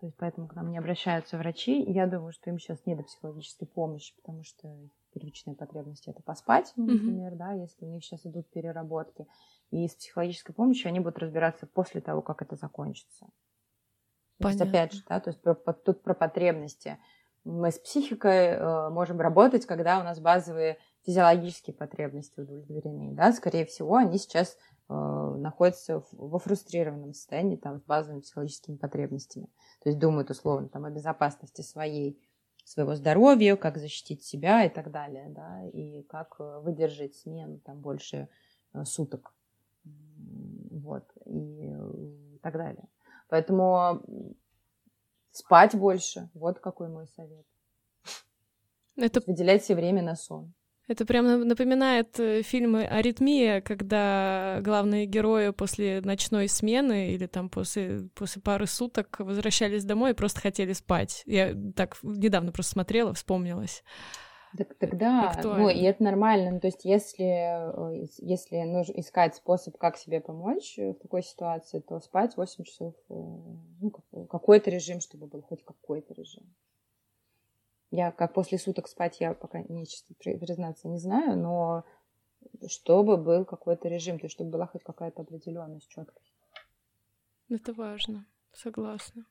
[0.00, 1.82] То есть поэтому к нам не обращаются врачи.
[1.82, 4.68] Я думаю, что им сейчас не до психологической помощи, потому что
[5.12, 7.36] первичная потребность это поспать, например, mm-hmm.
[7.36, 9.26] да, если у них сейчас идут переработки.
[9.70, 13.28] И с психологической помощью они будут разбираться после того, как это закончится.
[14.38, 14.38] Понятно.
[14.38, 16.98] То есть, опять же, да, то есть про, тут про потребности.
[17.44, 20.78] Мы с психикой э, можем работать, когда у нас базовые
[21.08, 23.14] физиологические потребности удовлетворены.
[23.14, 23.32] Да?
[23.32, 24.58] Скорее всего, они сейчас
[24.90, 29.46] э, находятся в, во фрустрированном состоянии там, с базовыми психологическими потребностями.
[29.82, 32.20] То есть думают условно там, о безопасности своей,
[32.62, 35.30] своего здоровья, как защитить себя и так далее.
[35.30, 35.64] Да?
[35.72, 38.28] И как э, выдержать смену там, больше
[38.74, 39.32] э, суток.
[39.84, 41.10] Вот.
[41.24, 42.84] И э, так далее.
[43.30, 44.02] Поэтому
[45.30, 46.28] спать больше.
[46.34, 47.46] Вот какой мой совет.
[48.96, 49.22] Это...
[49.26, 50.52] Выделять себе время на сон.
[50.88, 58.08] Это прям напоминает э, фильмы «Аритмия», когда главные герои после ночной смены или там после,
[58.14, 61.22] после пары суток возвращались домой и просто хотели спать.
[61.26, 63.84] Я так недавно просто смотрела, вспомнилась.
[64.56, 66.52] Так, тогда, ну, и это нормально.
[66.52, 71.80] Ну, то есть, если, э, если нужно искать способ, как себе помочь в такой ситуации,
[71.80, 73.90] то спать 8 часов, э, ну,
[74.30, 76.44] какой-то режим, чтобы был хоть какой-то режим.
[77.90, 81.84] Я как после суток спать, я пока не честно признаться не знаю, но
[82.68, 86.34] чтобы был какой-то режим, то есть чтобы была хоть какая-то определенность, четкость.
[87.48, 89.24] Это важно, согласна.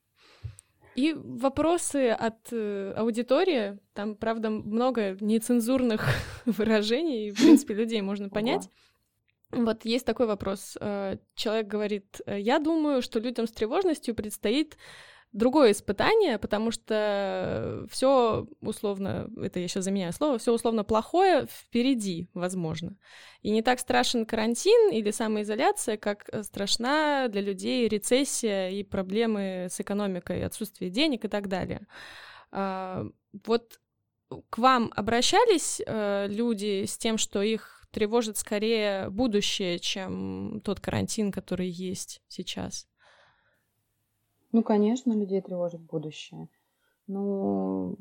[0.95, 3.78] И вопросы от э, аудитории.
[3.93, 6.03] Там, правда, много нецензурных
[6.45, 8.68] выражений, и, в принципе, людей можно понять.
[9.51, 10.76] Вот есть такой вопрос.
[10.82, 14.78] Э, человек говорит, я думаю, что людям с тревожностью предстоит
[15.34, 22.30] другое испытание, потому что все условно, это я сейчас заменяю слово, все условно плохое впереди,
[22.34, 22.97] возможно.
[23.41, 29.80] И не так страшен карантин или самоизоляция, как страшна для людей рецессия и проблемы с
[29.80, 31.88] экономикой, отсутствие денег и так далее.
[32.51, 33.05] А,
[33.45, 33.80] вот
[34.49, 41.32] к вам обращались э, люди с тем, что их тревожит скорее будущее, чем тот карантин,
[41.32, 42.88] который есть сейчас?
[44.58, 46.49] Ну, конечно, людей тревожит будущее.
[47.05, 47.95] Но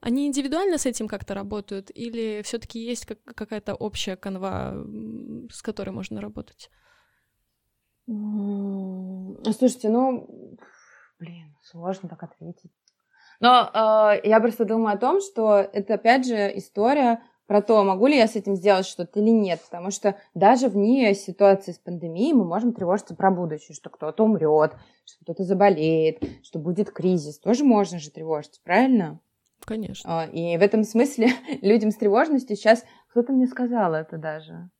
[0.00, 4.74] они индивидуально с этим как-то работают, или все-таки есть как- какая-то общая канва,
[5.50, 6.70] с которой можно работать?
[8.06, 10.56] Слушайте, ну,
[11.18, 12.72] блин, сложно так ответить.
[13.38, 17.22] Но э, я просто думаю о том, что это опять же история
[17.52, 19.60] про то, могу ли я с этим сделать что-то или нет.
[19.60, 24.72] Потому что даже вне ситуации с пандемией мы можем тревожиться про будущее, что кто-то умрет,
[25.04, 27.38] что кто-то заболеет, что будет кризис.
[27.38, 29.20] Тоже можно же тревожиться, правильно?
[29.66, 30.22] Конечно.
[30.22, 31.28] А, и в этом смысле
[31.60, 32.84] людям с тревожностью сейчас...
[33.10, 34.70] Кто-то мне сказал это даже.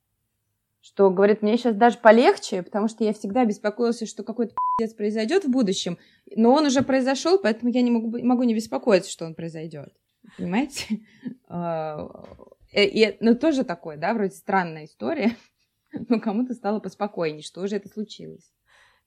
[0.81, 5.45] Что, говорит, мне сейчас даже полегче, потому что я всегда беспокоился, что какой-то пиздец произойдет
[5.45, 5.99] в будущем,
[6.35, 9.93] но он уже произошел, поэтому я не могу, могу не беспокоиться, что он произойдет.
[10.39, 11.01] Понимаете?
[12.73, 15.37] Э, и, ну, тоже такое, да, вроде странная история,
[16.09, 18.51] но кому-то стало поспокойнее, что же это случилось.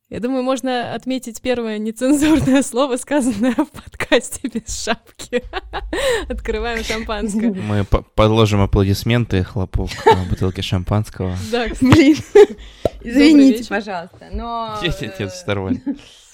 [0.08, 5.44] Я думаю, можно отметить первое нецензурное слово, сказанное в подкасте без шапки.
[6.30, 7.52] Открываем шампанское.
[7.52, 11.36] Мы подложим аплодисменты, хлопок на бутылке шампанского.
[11.52, 12.18] Да, блин.
[13.02, 14.78] Извините, пожалуйста, но...
[14.84, 15.82] Десять нет второй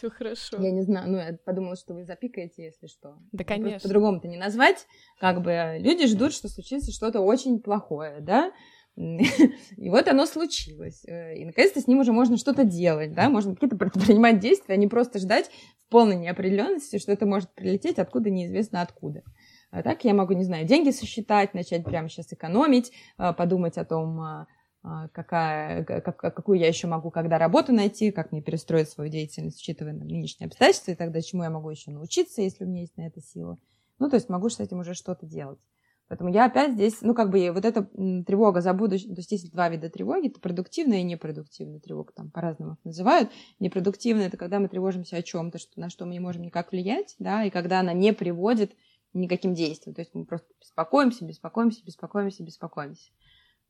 [0.02, 0.58] все хорошо.
[0.60, 3.20] Я не знаю, ну, я подумала, что вы запикаете, если что.
[3.32, 3.80] Да, конечно.
[3.80, 4.88] По-другому-то не назвать.
[5.20, 8.52] Как бы люди ждут, что случится что-то очень плохое, да?
[8.97, 11.06] И вот оно случилось.
[11.08, 14.78] Э, и наконец-то с ним уже можно что-то делать, да, можно какие-то предпринимать действия, а
[14.78, 19.24] не просто ждать в полной неопределенности, что это может прилететь откуда неизвестно откуда.
[19.70, 23.86] А так я могу, не знаю, деньги сосчитать, начать прямо сейчас экономить, э, подумать о
[23.86, 24.47] том, а,
[24.84, 29.94] какая, как, какую я еще могу когда работу найти, как мне перестроить свою деятельность, учитывая
[29.94, 33.22] нынешние обстоятельства и тогда чему я могу еще научиться, если у меня есть на это
[33.22, 33.58] сила.
[34.00, 35.60] Ну, то есть могу с этим уже что-то делать.
[36.08, 39.50] Поэтому я опять здесь, ну, как бы вот эта тревога за будущее, то есть есть
[39.50, 43.30] два вида тревоги, это продуктивная и непродуктивная тревога, там по-разному их называют.
[43.60, 47.16] Непродуктивная– это когда мы тревожимся о чем-то, что, на что мы не можем никак влиять,
[47.18, 48.74] да, и когда она не приводит
[49.14, 49.96] никаким действиям.
[49.96, 53.12] То есть мы просто беспокоимся, беспокоимся, беспокоимся, беспокоимся.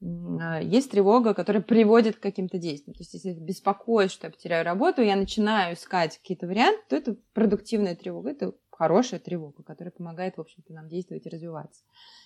[0.02, 2.96] А, есть тревога, которая приводит к каким-то действиям.
[2.96, 7.16] То есть, если беспокоюсь, что я потеряю работу, я начинаю искать какие-то варианты, то это
[7.34, 11.84] продуктивная тревога, это хорошая тревога, которая помогает, в общем-то, нам действовать и развиваться.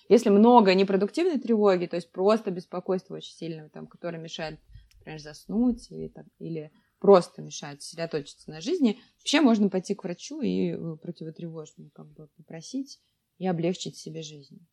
[0.08, 4.58] Если много непродуктивной тревоги, то есть просто беспокойство очень сильное, там, которое мешает,
[4.98, 10.40] например, заснуть или, там, или просто мешает сосредоточиться на жизни, вообще можно пойти к врачу
[10.40, 13.00] и э, противотревожную как бы попросить
[13.36, 14.66] и облегчить себе жизнь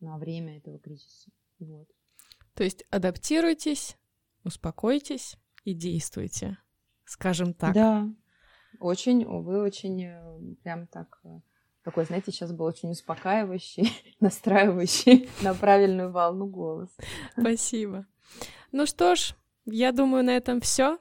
[0.00, 1.30] на время этого кризиса.
[1.58, 1.88] Вот.
[2.54, 3.96] То есть адаптируйтесь,
[4.44, 6.58] успокойтесь и действуйте,
[7.04, 7.74] скажем так.
[7.74, 8.08] Да,
[8.80, 11.40] очень, вы очень э, прям так э,
[11.82, 16.90] такой, знаете, сейчас был очень успокаивающий, настраивающий на правильную волну голос.
[17.38, 18.06] Спасибо.
[18.72, 19.34] Ну что ж,
[19.66, 20.98] я думаю, на этом все.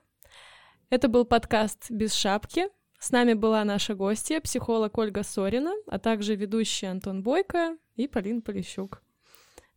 [0.89, 2.67] Это был подкаст «Без шапки».
[2.99, 8.41] С нами была наша гостья, психолог Ольга Сорина, а также ведущий Антон Бойко и Полина
[8.41, 9.01] Полищук.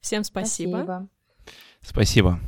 [0.01, 0.77] Всем спасибо.
[0.85, 1.09] Спасибо.
[1.81, 2.41] Спасибо.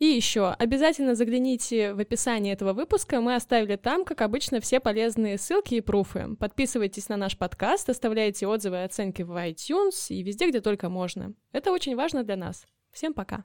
[0.00, 5.38] И еще, обязательно загляните в описание этого выпуска, мы оставили там, как обычно, все полезные
[5.38, 6.34] ссылки и пруфы.
[6.38, 11.32] Подписывайтесь на наш подкаст, оставляйте отзывы и оценки в iTunes и везде, где только можно.
[11.52, 12.66] Это очень важно для нас.
[12.90, 13.44] Всем пока!